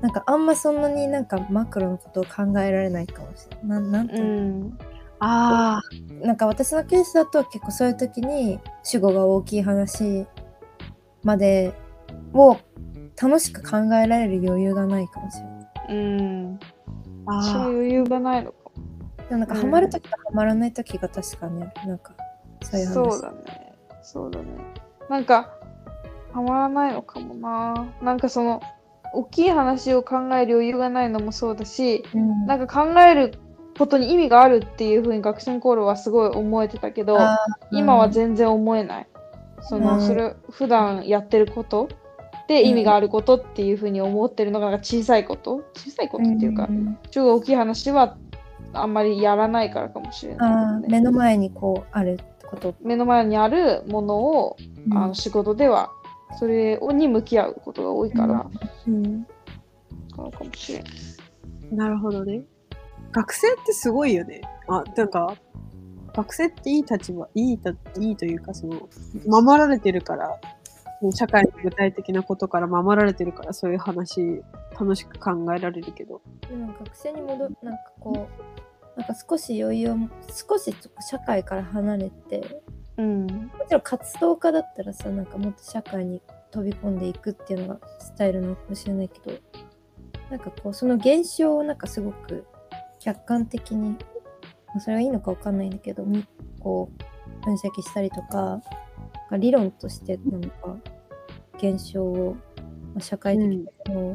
[0.00, 3.80] なんかあんまそんなになんかマクロのことを考えられないかもしれない。
[3.82, 4.78] なんなんていううのん
[5.22, 5.82] あ
[6.22, 10.26] なんか私のケースだと結構そういう時に主語が大きい話
[11.22, 11.74] まで
[12.32, 12.56] を
[13.20, 15.96] 楽しく考えられる余裕がないかもしれない。
[15.96, 16.60] うん。
[17.26, 17.42] あ。
[17.42, 18.58] そうあ余裕がないのか
[19.28, 21.88] でもなんかうんハマる時とハマらない時が確かにある。
[21.88, 22.14] なんか
[22.62, 22.94] そういう話。
[22.94, 23.72] そうだね。
[24.02, 24.46] そうだね。
[25.08, 25.52] なんか、
[26.32, 27.86] ハマらないのかもな。
[28.02, 28.62] なんかその、
[29.12, 33.34] 大きい話を考える余裕がないのもそうだし、うんなんか考える
[33.76, 39.06] ことに意味があるっていうふうに学生の頃はすごい思えてたけど、あー今は全然思えない。
[39.62, 41.88] その、うんそれ、普段やってること
[42.50, 45.62] で意味があることっていうふうに思ってるのがなんか小さいこと？
[45.74, 48.16] 小さいことっていうか、ん超大きい話は
[48.72, 52.74] あんまりやらないからかもしれないね、目の前にこうあること。
[52.82, 54.56] 目の前にあるものを、
[54.92, 55.92] あの仕事では
[56.40, 58.50] それに向き合うことが多いから、
[58.88, 59.24] うん
[60.16, 60.90] からかもしれない。
[61.72, 62.42] なるほどね。
[63.12, 64.40] 学生ってすごいよね。
[64.66, 65.36] あ、なんか、
[66.12, 68.88] 学生っていい立場、いいた、いいというか、その、
[69.26, 70.40] 守られてるから、
[71.12, 74.42] 社会の具体的なことから守られてるから、そういう話、
[74.78, 76.20] 楽しく考えられるけど。
[76.48, 78.28] でも学生に戻なんかこ
[78.96, 79.96] うなんか少し余裕を
[80.28, 80.74] 少し
[81.08, 82.62] 社会から離れて
[82.96, 83.26] うん。
[83.26, 86.20] もちろん活動家だったらさなんかもっと社会に
[86.50, 89.38] 飛び込んでいくっていうのがスタイルなのかもしれないけど
[90.30, 92.44] なんかこうその現象をなんかすごく
[92.98, 93.96] 客観的に、ま
[94.76, 96.24] あそれはいいのかわかんないんだけどみ
[96.60, 98.60] こう分析したりとか
[99.36, 100.76] 理論としてなんか
[101.58, 102.36] 現象を、
[102.94, 103.46] まあ、社会的
[103.86, 104.14] なものを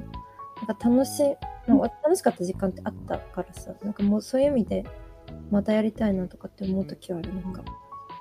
[0.67, 1.23] なんか楽しい
[1.67, 4.83] なんか楽しかった時間ってあったからさなんかもうそういう意味で
[5.51, 7.63] またやりたいなとかって思う時はあるなんか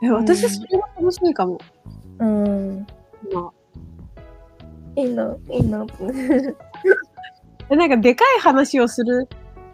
[0.03, 1.59] え、私、それが楽しいかも。
[2.19, 2.87] うん
[3.33, 3.53] ま
[4.97, 5.79] いいな、いいな。
[7.71, 9.29] なんか、でかい話をする。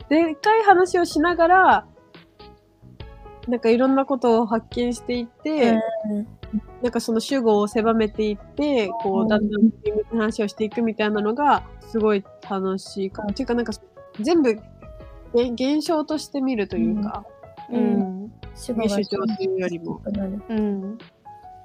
[0.08, 1.86] でかい話をしながら、
[3.48, 5.80] なんかいろんなことを発見していって、
[6.82, 9.70] なんかその主語を狭めていって、こうんう、だんだん
[10.10, 13.30] 話をしていくみたいなのが、すごい楽しいかも。
[13.30, 13.72] っていうか、なんか、
[14.20, 14.50] 全部
[15.34, 17.24] 現現象として見るというか、
[17.70, 18.32] うん。
[18.54, 20.00] 主語が主張というよりも。
[20.48, 20.98] うん。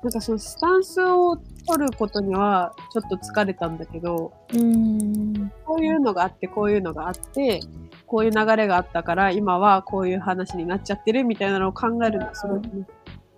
[0.03, 1.35] なんかそのスタンスを
[1.67, 5.51] 取ることにはちょっと疲れたんだけど、うん。
[5.65, 7.61] こういうのがあって、こういうのがあって、
[8.05, 12.87] こういう流れがあったから、今はこういう話になっちゃってるみたいなのを考えるのがすごいね。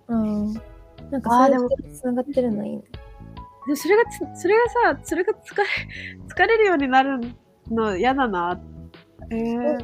[0.08, 0.54] うん。
[1.10, 1.68] なんかあーでも。
[1.68, 2.82] そういうつながってるのいいね。
[3.68, 5.64] でそれがつ、それがさ、それが疲れ、
[6.28, 7.20] 疲れるようになる
[7.70, 8.58] の嫌だな。
[9.30, 9.76] ええー、疲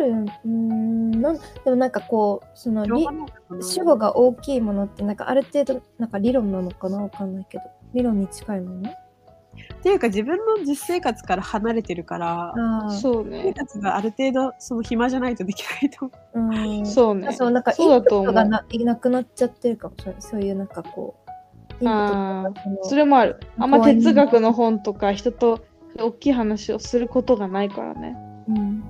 [0.00, 0.26] れる？
[0.44, 1.10] うん。
[1.22, 2.84] なんでもなんかこうその
[3.60, 7.00] 主語が大きいものってなんかある程度なんか理論なのかな？
[7.02, 7.64] わかんないけど。
[7.94, 8.90] 理論に近いもの？
[9.80, 13.54] っていうか自分の実生活から離れてるから、ああ生そうね。
[13.56, 16.78] 活がある程度その暇じゃないとできないと思う。
[16.78, 17.32] うんそうね。
[17.32, 18.48] そうなんかイそうだンプットがと思う。
[18.50, 21.30] ないなくなっちゃってるかもしれないそういうなんかこう
[21.72, 23.40] インプットあとかそのあ、それもある。
[23.58, 25.64] あんま哲学の本とか人と
[25.98, 28.16] 大きい話をすることがないからね。
[28.48, 28.84] うん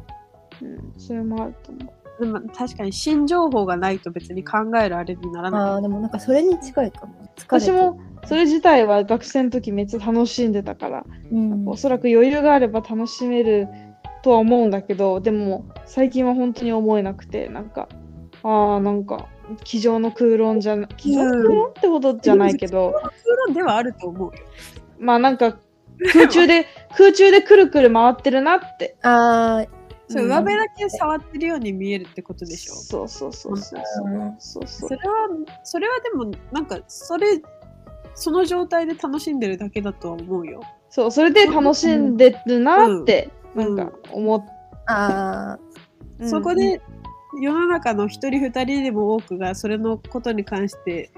[0.62, 1.94] うん、それもあると思う。
[2.20, 5.70] でも確かに新情報がないと別に考えるあれにならあない。
[5.78, 11.68] あでもなんかそれに近いかも疲れて私もそれ自体は学生の時めっちゃ楽しんでたから、うん。
[11.68, 13.68] おそらく余裕があれば楽しめる
[14.22, 17.88] とは思うんだけど、でも最近は本当に思えなくて、なんか、
[18.42, 19.28] ああ、なんか、
[19.64, 24.44] 机上の空論じゃな、机上の空論ってことじゃないけど、空論ではあると思うよ。
[24.98, 25.58] まあなんか、
[26.12, 26.66] 空中で、
[26.96, 28.96] 空中でくるくる回ってるなって。
[29.02, 29.64] あ
[30.08, 32.74] そう、うん上辺だけ触ってるように見えるってことでしょ。
[32.74, 33.82] そうそうそうそう
[34.38, 34.66] そう。
[34.66, 35.28] それは、
[35.62, 37.40] それはでも、なんか、それ、
[38.14, 40.62] その状態で楽しんでるだけだとは思うよ。
[40.90, 44.44] そう、それで楽しんでるなって、うんなんか思っ
[44.86, 45.58] ああ
[46.20, 46.80] うんそこで、
[47.40, 51.10] 世の中の一人二人でも多くが、それのことに関して、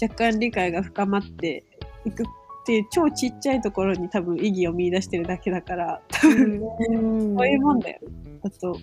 [0.00, 1.64] 若干理解が深まって
[2.04, 2.26] いくっ
[2.66, 8.00] ていう超ちっちゃいところに多分意義を見出してるだけだから、多分、うんそういうもんだよ。
[8.42, 8.76] あと、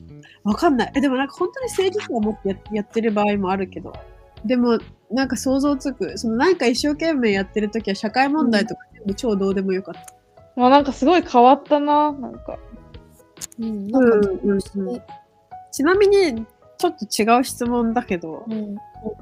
[0.44, 0.92] わかんない。
[0.96, 3.94] えでもなんか本当に政治家を持ってややってる場合もあるけど、
[4.44, 4.78] でも
[5.14, 6.18] なんか想像つく。
[6.18, 10.02] そのなんか一生懸命やってる時は社会問題とか全部超どうでもよかった。
[10.56, 12.58] まあなんかすごい変わったな、なんか。
[13.60, 15.02] うんなんかうんうん
[15.72, 16.46] ちなみに、
[16.78, 18.76] ちょっと違う質問だけど、うん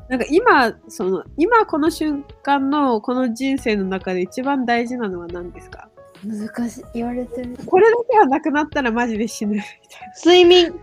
[0.09, 5.89] なんか今、その、今この瞬間のこの人生の中で一番大事なのは何ですか？
[6.25, 9.69] 難しい言われてるこれだけはなくなったらマジで死ぬみたい
[10.25, 10.73] 睡眠。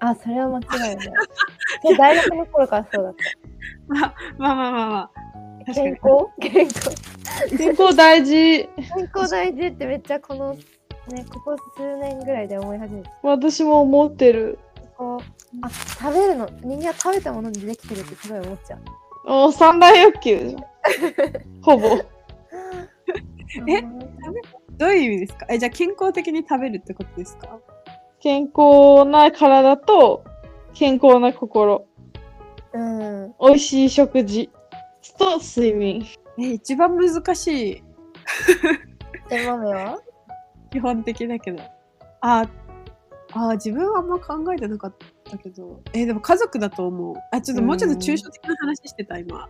[0.00, 1.08] あそれは間違いない
[1.98, 3.18] 大学の頃からそうだっな。
[3.88, 5.10] まあまあまあま
[5.68, 6.00] あ健康？
[6.40, 6.90] 健康
[7.56, 8.68] 健康大事。
[8.76, 14.58] 健康大事ってめっちゃこのねここ数年ぐらいで思い始めて私も思ってる。
[14.96, 15.20] こう
[15.62, 18.78] あ食べるの人間は食べたものにできてるってすごい思っちゃ
[19.26, 20.56] うもう三大欲求。
[21.62, 21.88] ほぼ。
[23.68, 23.82] え？
[24.78, 25.46] どういう意味ですか？
[25.48, 27.58] え、じゃあ健康的に食べるってことですか？
[28.20, 30.24] 健康な体と
[30.74, 31.86] 健康な心。
[32.76, 34.50] うん美味しい食事
[35.18, 36.06] と睡眠。
[36.38, 37.82] え、一番難しい。
[39.30, 39.98] え豆は？
[40.70, 41.62] 基本的だけど。
[42.20, 42.46] あ、
[43.32, 45.80] あ自分はあんま考えてなかったけど。
[45.94, 47.16] え、でも家族だと思う。
[47.32, 49.48] あ、ちょっともうちょっと抽象的な話してた、今。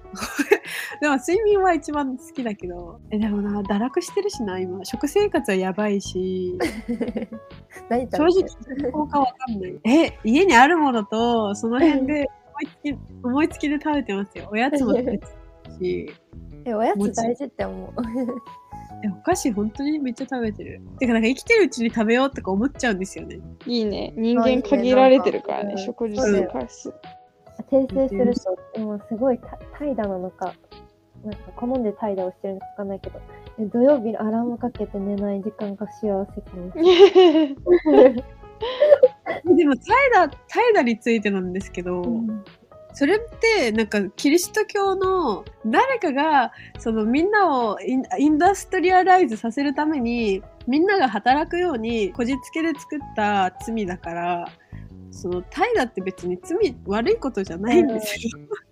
[1.00, 3.00] でも睡眠は一番好きだけど。
[3.10, 4.84] え、でもな、堕落してるしな、今。
[4.84, 6.56] 食生活はやばいし。
[7.88, 9.80] 何食べて正直る健康かわかんない。
[9.84, 14.48] え、家にあるものと、その辺で思いつき、思いつきで食べてますよ。
[14.50, 16.12] おやつも食べてるし。
[16.64, 17.90] えおやつ大事って思う
[19.04, 20.80] え、お菓子本当にめっちゃ食べてる。
[20.98, 23.38] てか、なんか生きてるうちに食べようとか思っちゃうんですよね。
[23.66, 24.12] いいね。
[24.16, 26.92] 人間限られてるからね、あいいね食事する回数。
[27.70, 30.54] 訂正すると、でもすごいた怠惰なのか、
[31.24, 33.20] なんか好んで怠惰をしてるのかわかんないけど、
[33.58, 36.72] え土曜日アラームかけて寝ない時間が幸せかも。
[39.44, 42.44] でも、怠惰、怠惰についてなんですけど、うん
[42.98, 54.48] それって、なんか、キリスト教の誰かが、そのみんなをインダストリアライズさせるために、みんなが働くようにこじつけで作った罪だから、
[55.10, 58.30] その怠惰って別に罪、悪いことじゃないんですよ。
[58.40, 58.65] え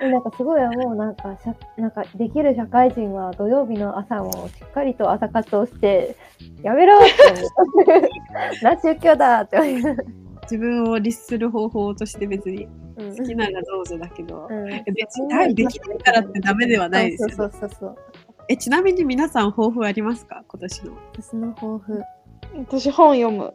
[0.00, 6.16] なんかすごい思う、なんかしゃなんかできる社会人は土曜日の朝もしっかりと朝活をして、
[6.62, 7.00] やめろっ
[8.60, 8.64] て。
[8.64, 9.58] な宗教だって。
[10.42, 17.34] 自分を律する方法として別にうん好きならどうぞだけど、うんえ別にできないからってダメではないですよね。
[17.34, 17.96] そうそうそうそう。
[18.48, 20.42] え、ちなみに皆さん抱負ありますか？
[20.48, 20.92] 今年の。
[21.12, 22.02] 私の抱負。
[22.56, 23.52] 私本読む。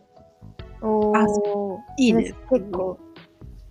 [0.84, 1.80] おあお。
[1.98, 3.00] いいね私結構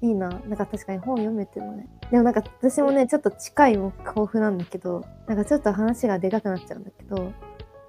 [0.01, 0.29] いいな。
[0.29, 1.87] なんか確かに本読めてるね。
[2.13, 7.33] でもなんか私もね、ちょっと近い抱負なんだけど、なんかちょっと話がでかくなっちゃうんだけど、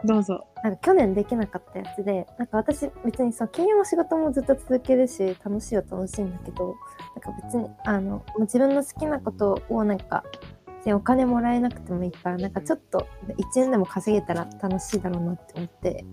[0.05, 0.47] どうぞ。
[0.63, 10.23] なんか去年できなかったやつで、なんか私別にさ、金融の仕事もずっと続けるし、楽しいは楽しいんだけど、なんか別に、あの、もう自分の好きなことをなんか、
[10.87, 16.05] お金もらえなくてもいいから、なんかちょっと1円でも稼げたら楽しいだろうなって思って、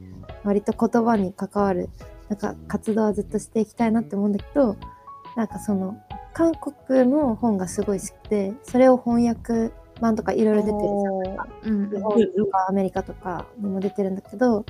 [0.42, 1.88] 割と言葉に関わる、
[2.28, 4.76] なんか活動はずっとしていきたいなって思うんだけど、
[5.36, 5.96] なんかその、
[6.32, 10.88] 韓国の本がすごい好きで、それを翻訳版とかいろいろ出てるじゃん。
[10.88, 12.12] おーうん日本
[12.44, 14.64] とかアメリカとかにも出てるんだけど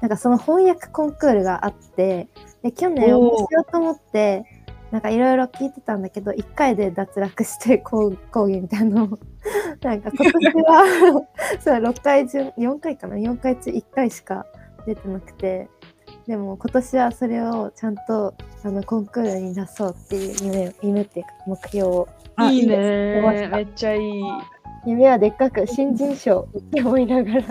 [0.00, 2.28] なんかその翻訳コンクールがあって
[2.62, 4.44] で去年応募しようと思って
[4.90, 9.18] なんかいろいろ聞いてたんだけど1回で脱落して講講義みたいなのを。
[9.82, 11.22] なんか今年は
[11.60, 14.46] そう6回中4回かな？4回中1回しか
[14.86, 15.68] 出てなくて。
[16.26, 23.48] でも今年はそれをちゃんとあのコンクールに出そうっていう夢夢っていうか目標をあいいね。
[23.52, 24.22] めっちゃいい。
[24.86, 27.42] 夢はでっかく新人賞って思いながら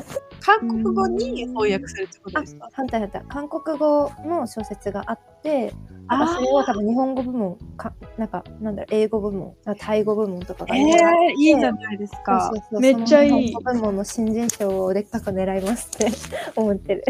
[0.45, 2.69] 韓国語に翻訳するってことあですか？
[2.73, 5.73] 反対反対韓国語の小説があって
[6.07, 12.57] なんかそれは多分日本語部門かなんかなんだろう英語部門あタイ語部門とかがえいろいろあってー、いいじゃないですかそう。
[12.57, 16.15] そうそうめっちゃいいその日本語部門の新人賞をでっかく狙いますって
[16.55, 17.03] 思ってる。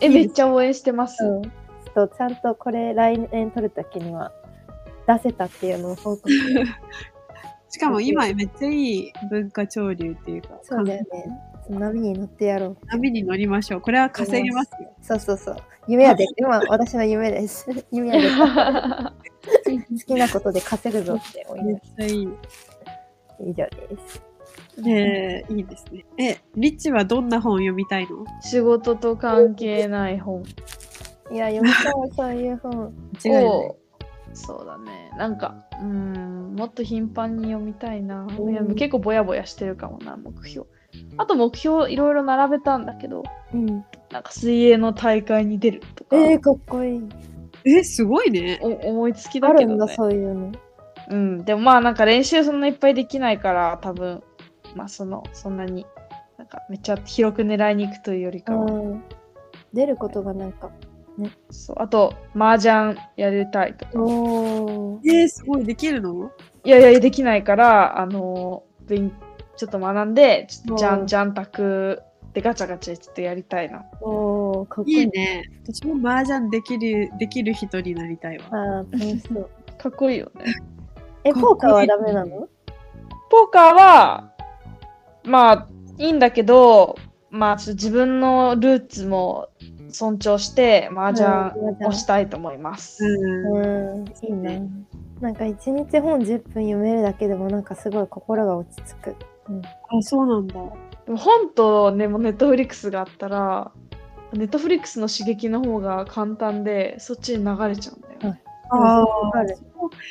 [0.00, 1.24] え、めっちゃ応援してます。
[1.24, 4.32] うん、ちょっとちゃんとこれ来年取るときには
[5.06, 6.28] 出せたっていうのを報告
[7.70, 11.49] しかも今めっちゃいい文化潮流っていうか、そうだよね。
[11.70, 12.86] 波に乗ってやろう。
[12.86, 13.80] 波に乗りましょう。
[13.80, 14.94] これは稼げますよ。
[15.02, 15.56] そうそうそう。
[15.88, 17.66] 夢はで、今私の夢です。
[17.90, 19.12] 夢は
[19.64, 21.94] で 好きなことで稼ぐぞって思いめっます。
[21.96, 22.28] ちゃいい。
[23.42, 23.70] 以上で
[24.08, 24.22] す。
[24.86, 26.04] えー、いいですね。
[26.18, 28.24] え、リッチはどんな本読みたいの？
[28.42, 30.42] 仕事と関係ない本
[31.30, 32.92] いや、読みたい、そういう本。
[33.24, 33.76] 違いないを、
[34.32, 35.10] そうだね。
[35.16, 38.26] なんか、うーん、もっと頻繁に読みたいな。
[38.76, 40.66] 結構ぼやぼやしてるかもな、目標。
[41.18, 43.22] あと目標いろいろ並べたんだけど、
[43.54, 43.66] うん。
[44.10, 47.02] なんか水泳の大会に出るとか、えー、かっこいい。
[47.64, 48.58] え、すごいね。
[48.62, 49.94] お思いつきだあるんだ、けどね。
[49.94, 50.52] そういうの。
[51.10, 54.22] うん、でもまあなんか練習そんないっぱいできないから多分
[54.76, 55.84] まあそのそんなに
[56.38, 59.02] なんかめっちゃ広く狙いに行くというよりかは、うん。
[59.72, 60.70] 出ることがなんか。
[61.50, 65.10] そうあと麻雀やりたいとかおー。
[65.10, 65.64] えー、すごい。
[65.64, 66.30] できるの？
[66.64, 69.12] いやいやできないからあの勉
[69.60, 72.00] ちょっと学んでちょっとじゃうんんじゃん卓
[72.32, 75.00] でガチャガチャちょっとやりたいなおー、かっこいい。
[75.00, 75.42] いいね。
[75.64, 78.44] 私も麻雀できる、できる人になりたいわ。
[78.52, 79.50] あー、楽しそう。
[79.76, 80.44] かっこいいよね
[81.24, 82.48] え、ポーカーはダメなの？
[83.30, 84.32] ポーカーは
[85.24, 86.96] まあいいんだけど
[87.28, 89.50] まあちょっと自分のルーツも
[89.90, 93.04] 尊重して麻雀をしたいと思います。
[93.04, 94.00] うん。
[94.00, 94.52] うん、いいな。
[95.20, 99.16] なんか一日本10分読めるだけでもなんかすごい心が落ち着く。
[99.58, 100.54] あ、そうなんだ。
[101.06, 103.72] でも本とね、もネットフリックスがあったら、
[104.32, 108.42] ネットフリックスの刺激の方が簡単で、そっちに流れちゃうんだよね。
[108.70, 109.56] あわかる。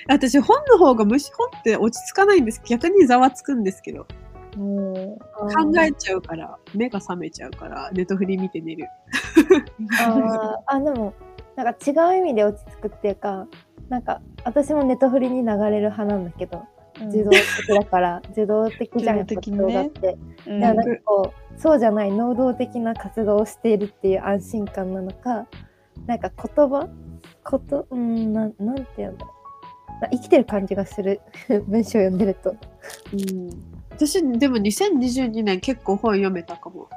[0.08, 4.06] 私、本の方がむし、本って落ち着かないんです逆にざわつくんですけど。
[4.58, 8.88] も考えちゃうから、目が覚めちゃうから、ネットフリ見て寝る。
[10.02, 11.14] あーあ、でも、
[11.56, 13.48] なんか違う意味で落ち着くっていうか、
[13.90, 16.62] なんか私もネットフリに流れる派なんだけど、う、
[17.08, 20.18] 受動的だから、 受動的じゃん、受動って。
[20.48, 25.48] うんでもなんかこう、そうじゃない能動的な活動をしているっていう安心感なのか、
[26.06, 26.88] なんか言葉
[27.44, 29.32] こと、うん、なんなんて言うんだろ
[30.00, 30.02] う。
[30.02, 31.20] な生きてる感じがする
[31.68, 32.52] 文章を読んでると。
[32.52, 32.56] う
[33.16, 33.50] ん。
[33.92, 36.88] 私、でも2022年結構本読めたかも。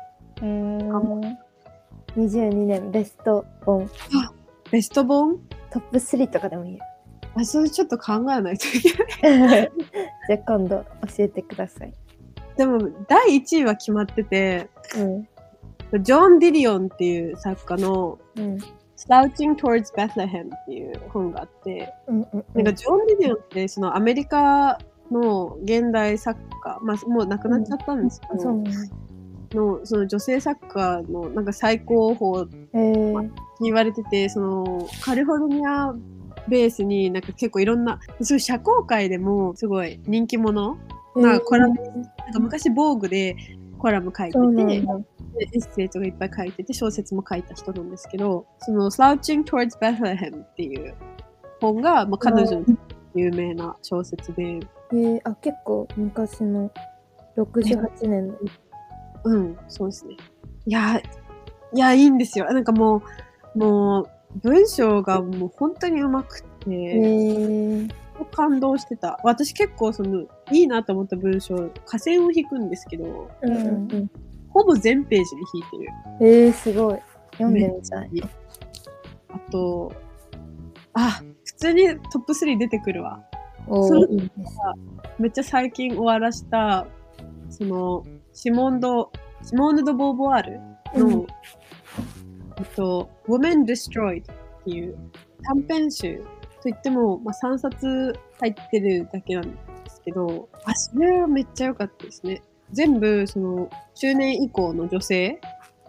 [0.41, 1.37] うーん
[2.17, 3.89] 22年ベスト本
[4.71, 5.39] ベスト本？
[5.71, 6.85] トップ3とかでもいいよ。
[7.37, 8.83] あ、それちょっと考えないとい
[9.21, 9.73] けない。
[10.29, 10.85] じゃあ今度
[11.17, 11.93] 教えてください。
[12.57, 12.79] でも、
[13.09, 14.69] 第1位は決まってて、
[15.93, 16.03] うん。
[16.03, 18.59] ジョン・ディリオンっていう作家のうん。
[19.09, 24.79] Slouching Towards Bethlehem っていう本があって、うんうんうなんかジョン・ディリオンってそのアメリカ
[25.11, 28.71] の現代作家、まあもう亡くなっちゃったんですけど、なんだ。
[29.55, 33.31] のその女性作家のなんか最高峰ってえー、
[33.61, 35.95] 言われてて、そのカリフォルニア
[36.49, 40.77] ベースになんか結構いろんな、すごい社交界でもすごい人気者
[41.15, 43.37] まあコラムなんか昔、防具で
[43.79, 44.75] コラム書いてて、
[45.41, 50.95] エッセイとかいっぱい書いてて、小説も書いた人なんですけど、その Slouching Towards Bethlehem っていう
[51.61, 52.65] 本が、まあ、彼女の
[53.15, 56.71] 有名な小説で、えー、あ、結構昔の
[57.37, 58.35] 68年の。
[59.25, 60.17] うん、そうですね。
[60.67, 62.47] いや、いや、いいんですよ。
[62.47, 63.03] なんかも
[63.55, 64.11] う、もう、
[64.43, 67.91] 文章がもう本当にうまくえて、ー、
[68.33, 69.21] 感動してた。
[69.23, 74.11] 私結構その、いいなと思った文章、下線を引くんですけど、うんうんうん。
[74.49, 76.47] ほぼ全ページに引いてる。
[76.47, 76.99] えー、すごい。
[77.33, 78.11] 読んでみたい。
[79.31, 79.93] あと、
[80.95, 83.23] あ、普通にトップ3出てくるわ。
[83.67, 84.09] おその。
[85.19, 86.87] めっちゃ最近終わらした、
[87.49, 89.11] その、シモンド、
[89.43, 90.61] シモンヌ・ド・ボーボワール
[90.99, 91.27] の、うん
[92.63, 94.25] えっと、Women Destroyed っ
[94.65, 94.97] ていう
[95.43, 96.23] 短編集
[96.63, 99.57] といっても、まあ、3冊入ってるだけなんで
[99.89, 102.41] すけど、あ、それはめっちゃ良かったですね。
[102.71, 105.41] 全部、その、中年以降の女性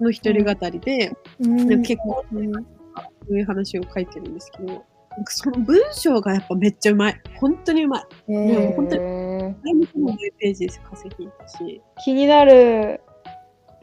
[0.01, 2.63] の一人語りで、うん結婚と
[2.93, 7.21] かそういう話を書いてるんですけど、なんかその文章がやっぱめっちゃうまい。
[7.39, 8.03] 本当にうまい。
[8.29, 11.81] えー本当にへー全部10ページです、化石だし。
[12.03, 12.99] 気になる。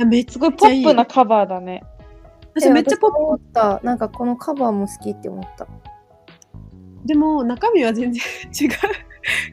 [0.08, 1.84] めっちすごいポップなカバーだね。
[2.54, 3.80] 私めっちゃポッ私も思った。
[3.82, 5.66] なんかこのカバーも好きって思った。
[5.66, 5.72] プ。
[7.06, 8.70] でも中身は全然違う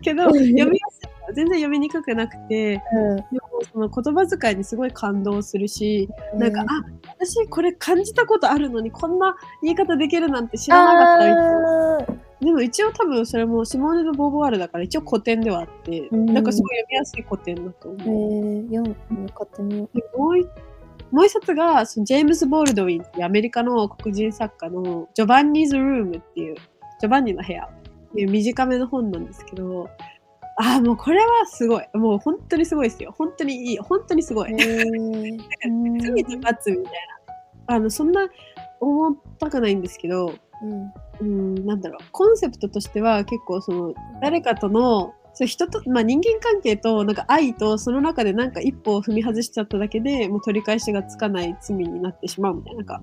[0.02, 1.34] けど、うん読みやすい。
[1.34, 3.16] 全然読みにくくなくて、うん。
[3.18, 6.66] でもその言葉遣いにすごい感動するし、なんか、あ、
[7.20, 18.70] 私これ感じたことあるのにこんな言い方できるなんて知らなかったでも一応多分それもシモーネ・ド・ボーヴォワールだから一応古典ではあって、うんなんかすごい読みやすい古典だと思えう。
[18.70, 20.48] ー、読む買ってみようい
[21.12, 26.56] もう一冊がそのジェームズ・ボールドウィンっていうアメリカの黒人作家のジョバンニーズ・ルームっていう
[27.00, 27.66] ジョバンニの部屋。
[27.66, 29.90] っていう短めの本なんですけど
[30.60, 31.86] ああもうこれはすごい。
[31.94, 33.14] もう本当にすごいですよ。
[33.16, 33.78] 本当にいい。
[33.78, 34.50] 本当にすごう。
[34.50, 35.40] い、えー、
[36.02, 36.84] 罪と罰みたい
[37.68, 37.76] な。
[37.76, 38.28] あのそんな
[38.80, 40.34] 重たくないんですけど
[40.64, 40.92] うん。
[41.20, 42.06] うん、なんだろう。
[42.12, 53.02] コンセプトとしては結構その誰かとのそう人と、まあ、人間関係となんか愛とその中でなんか一歩を踏み外しちゃっただけでもう取り返しがつかない罪になってしまうみたいななんか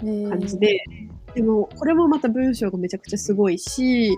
[0.00, 0.28] えー。
[0.28, 0.84] 感じで、
[1.34, 4.14] でもこれもまた文章がめちゃくちゃすごいし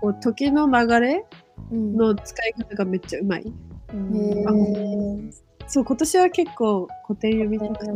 [0.00, 1.26] こう時の流れ
[1.70, 1.94] うん。
[1.94, 3.52] の使い方がめっちゃうまい。
[3.92, 5.30] えうん
[5.66, 7.92] そう今年は結構古典読みたくて。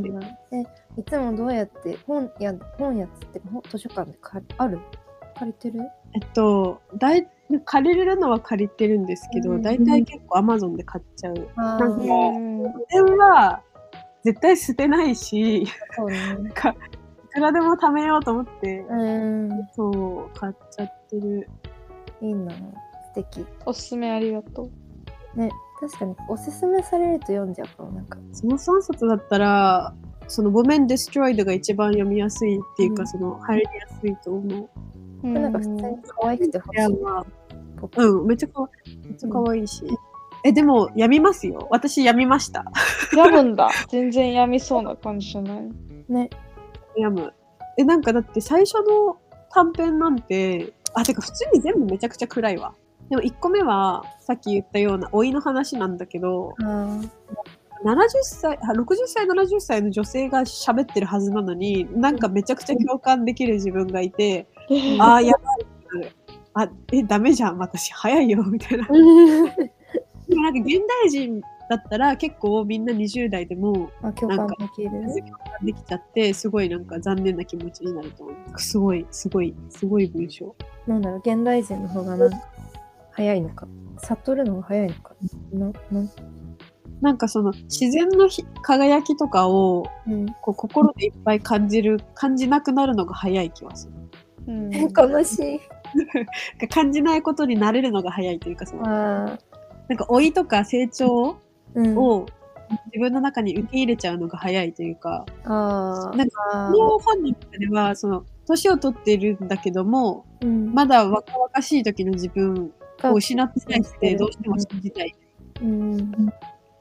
[0.53, 0.61] え、
[1.01, 4.78] いつもどうやって本や本やつって本図書館で借りある？
[5.38, 5.80] 借りてる？
[6.14, 7.26] えっと、だい
[7.64, 11.49] 借りれるのは借りてるんですけど、うん大体結構 Amazon で買っちゃう。
[11.57, 13.62] あなんかーうん古典は
[14.24, 15.66] 絶対捨てないし、い
[15.97, 16.53] そうね。
[17.34, 19.51] くらでも貯めようと思って、うん。
[19.74, 21.49] そう、買っちゃってる。
[22.20, 22.53] いいな。
[22.53, 22.59] 素
[23.14, 23.47] 敵。
[23.64, 24.70] おすすめありがと
[25.34, 25.38] う。
[25.38, 27.93] ね、確かにおすすめされると読んじゃうかも。
[27.93, 28.18] なんか。
[28.32, 29.95] その3冊だったら、
[30.28, 33.70] その Women Destroyed が一番読みやすいっていうか、うんその入りや
[34.01, 34.68] すいと思う。
[35.23, 35.81] なんか普通に
[36.20, 36.97] 可愛くて欲いや、しい。
[37.97, 38.68] うん、めっちゃかわ
[39.05, 39.85] めっちゃ可愛いし。
[40.45, 41.68] え、でも、読みますよ。
[41.70, 42.64] 私、読みました。
[43.11, 43.70] 読むんだ。
[43.89, 45.70] 全然やみそうな感じじゃない？
[46.09, 46.31] ね。
[46.97, 47.33] 読む。
[47.79, 49.18] え、なんかだって最初の
[49.51, 52.75] 短編なんて、あ、てか普通に全部めちゃくちゃ暗いわ。
[53.09, 57.01] でも1個目は、さっき言ったような老いの話なんだけど、あ
[57.85, 64.47] 70歳、あ60歳、70歳の女性が喋ってるはずなのに、なんかめちゃくちゃ共感できる自分がいて、
[65.01, 66.13] あー、やばい。
[66.55, 68.85] あ、え、ダメじゃん、私、早いよ、みたいな。
[68.85, 68.89] あ。
[70.29, 74.91] でもなんか現代人だったら結構みんな20代でもあ、共感できる。
[74.91, 78.61] 共感できちゃって、すごいなんか残念な気持ちになると思う。
[78.61, 80.55] すごい、すごい、すごい文章。
[80.87, 82.37] なんだろう、現代人の方がなんか
[83.11, 83.67] 早いのか。
[83.99, 85.15] 悟るのが早いのか。
[85.53, 86.11] な、なん、
[87.01, 90.27] なんかその自然のひ輝きとかをうん。
[90.43, 93.93] こう心でいっぱい感じる、感じなくなるのが早い気はする。
[94.47, 95.61] うん悲しい。
[96.68, 98.82] 感じないことになれるのが早いというかその。
[98.82, 101.36] なんか老いとか成長
[101.74, 101.97] うん。
[101.99, 102.26] を
[102.86, 106.16] 自分の中に受け入れちゃうのが早いというか、ああ。
[106.16, 110.72] なんあこの本の中では、その、年を取っているんだけども、ーうん。
[110.72, 115.14] まだ若々しい時の自分がを失ってないってどうしても信じたい。
[115.61, 116.12] うん。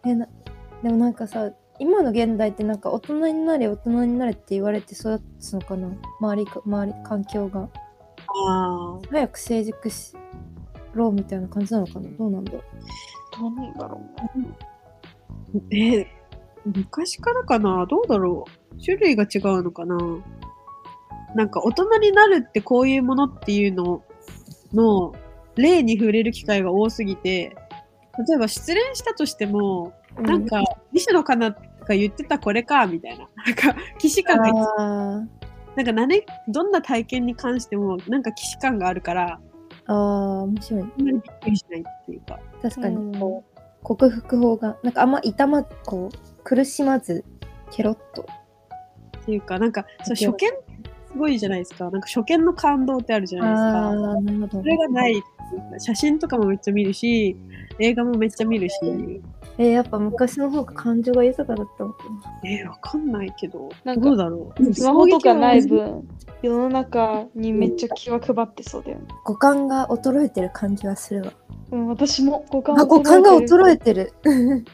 [0.06, 0.28] えな
[0.82, 1.52] でもなんかさ
[1.82, 5.90] 今の現代ってなんか大人になれ大人になれって言われて育つのかな？
[6.20, 7.62] 周りか周り環境が。
[7.62, 7.68] あ
[8.48, 9.00] あ。
[9.10, 10.14] 早く成熟し
[10.94, 12.08] ろうみたいな感じなのかな？
[12.12, 12.62] どうなんだろ
[13.40, 14.02] どうなんだろ
[15.72, 16.06] えー
[16.64, 17.88] 昔からかな？
[17.88, 18.46] どうだろ
[18.78, 18.80] う？
[18.80, 19.98] 種類が違うのかな？
[21.34, 24.04] なんか大人になるってこういうものっていうの
[24.72, 25.16] の
[25.56, 27.56] 例に触れる機会が多すぎて、
[28.28, 30.62] 例えば失恋したとしても、うなんか、
[30.92, 31.56] 西野カナ
[31.88, 33.28] が言ってたこれか、みたいな。
[33.46, 34.52] なんか、既視感が
[35.76, 40.82] なんか何、どんな体験に関しても、なんか既視感があるから、ーあー面白い。
[40.82, 42.40] あんまりびっくりしないっていうか。
[42.62, 43.20] 確かに。
[43.20, 47.26] こう克服法がなんかあんま痛まこう苦しまず
[47.72, 48.28] ケロッと。
[49.22, 50.16] っていうか、なんか、そう。
[50.16, 50.52] 初見
[51.12, 51.90] すごいじゃないですか。
[51.90, 53.68] なんか初見の感動ってあるじゃないですか。
[53.68, 55.24] ああなるほどそれがない
[55.80, 57.36] 写真とかもめっちゃ見るし、
[57.80, 58.76] 映画もめっちゃ見るし、
[59.58, 62.50] えーやっぱ昔の方が感情が豊かだったのかな。
[62.50, 64.74] えー、わかんないけど、なんかどうだろう。
[64.74, 66.08] スマホとかない分、
[66.42, 69.06] 世の中にめっちゃ気は配ってそうだよね。
[69.26, 71.34] 五感が衰えてる感じはするわ。
[71.72, 74.14] うん、私も五感あ、五感が衰ええてる。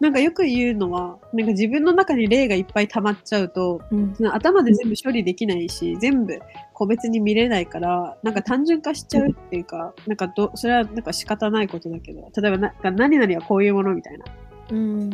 [0.00, 4.14] なんかよく言うのは、なんか自分の中に霊がいっぱい溜まっちゃうと、うん。
[4.14, 6.40] その頭で全部処理できないし、全部
[6.72, 14.24] 個別に見れないから、なんか単純化しちゃうっていうか、なんかどそれはなんか仕方ないことだけど、例えばな何々はこういうものみたいな。
[14.70, 15.10] うん。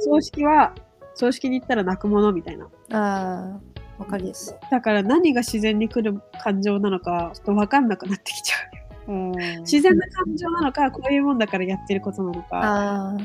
[0.00, 0.74] 葬式は、
[1.14, 2.66] 葬式に行ったら泣くものみたいな。
[2.92, 3.60] ああ、
[3.98, 4.70] わかりやすい。
[4.70, 8.56] だから何が自然に来る感情なのか、ちょっと分かんなくなってきちゃ
[9.08, 9.12] う。
[9.12, 9.32] うん。
[9.60, 13.16] 自然な感情なのか、こういうもんだからやってることなのか、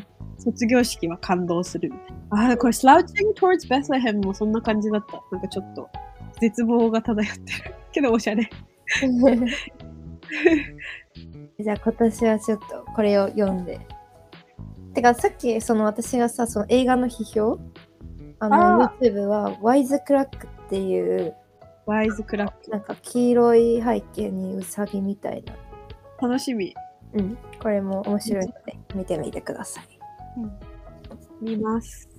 [0.44, 2.50] 卒業式は感動するみたいな。
[2.50, 5.24] ああ、これ、Slouching Towards Bethlehem もそんな感じだった。
[5.32, 5.90] なんかちょっと、
[6.42, 7.76] 絶望が漂ってる。
[7.92, 8.50] けど、おしゃれ。
[11.60, 13.80] じゃあ今年はちょっとこれを読んで。
[14.94, 17.60] てかさっきその私がさその映画の批評
[18.40, 21.36] あのあ YouTube は Wisecrack っていう
[21.86, 22.72] Wisecrack。
[22.72, 25.54] なんか黄色い背景にウサギみたいな。
[26.22, 26.74] 楽しみ。
[27.14, 27.38] うん。
[27.62, 29.93] これも面白いので見てみてください。
[31.42, 32.10] 見ます。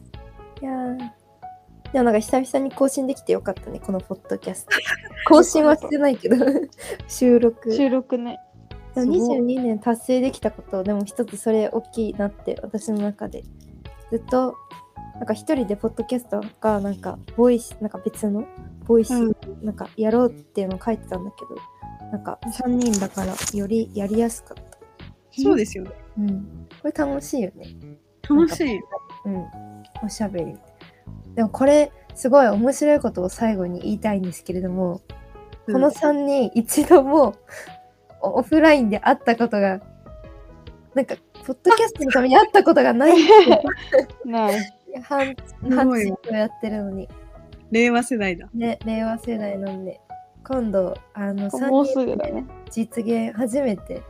[0.60, 0.98] いやー
[1.92, 4.70] でもなんか久々に更新できてよかったね、このポッドキャスト。
[5.28, 6.36] 更新はしてないけど、
[7.06, 7.72] 収録。
[7.72, 8.40] 収録ね。
[8.94, 13.42] でもすごい22年達成できたことでも一つそれ大きいなって私の中で
[14.10, 14.54] ずっと
[15.16, 18.44] なんか一人でポッドキャストがなんかボイスなんか別の
[18.86, 21.56] ボイス、うんなんかやろうっていうのを書いてたんだけど
[22.10, 24.78] なんか3人だからよりやりやすかった。
[25.42, 25.90] そうですよね。
[26.18, 26.68] うん。
[26.82, 27.66] これ楽しいよね。
[28.28, 28.80] 楽しい。
[29.24, 29.46] うん。
[30.04, 30.54] おしゃべり。
[31.34, 35.00] でもこれすごい面白いことを最後に言いたいんですけれども、
[35.66, 37.34] この3人一度も
[38.20, 39.80] オフラインで会ったことが
[40.94, 43.16] なんかポッドキャストのために会ったことがない
[44.24, 44.54] ない。
[45.02, 47.08] 半年をやってるのに
[47.72, 48.48] 令和世代だ。
[48.54, 50.00] ね令和世代なんで
[50.46, 52.16] 今度あの3もうす人。
[52.70, 54.02] 実現初めて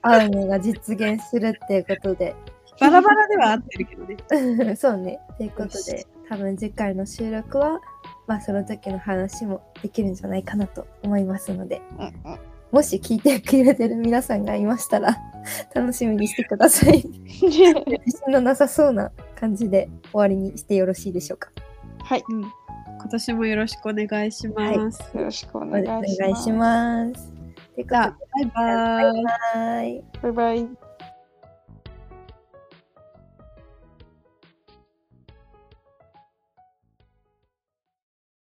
[0.00, 2.34] 会うのが実現するっていうことで
[2.80, 4.76] バラバラでは合ってるけどね。
[4.76, 5.20] そうね。
[5.36, 7.80] ということよで、多分次回の収録は、
[8.26, 12.38] まあその時の話もできるんじゃないかなと思いますので、うんうん
[12.70, 15.16] もし聞いてくれてる皆さんがいましたら、
[15.74, 17.04] 楽しみにしてください。
[17.42, 17.74] 自信
[18.28, 21.50] のなさそうな感じで終わりにしてよろしいでしょうか。
[22.04, 22.22] はい。
[22.28, 22.42] うん。
[22.42, 25.00] 今年もよろしくお願いします。
[25.16, 27.12] よろしくおお願いします。
[27.12, 27.32] ます。
[27.74, 29.24] ということでじゃあ、バイバイ。
[29.54, 30.04] はい。
[30.22, 30.89] バイバイ。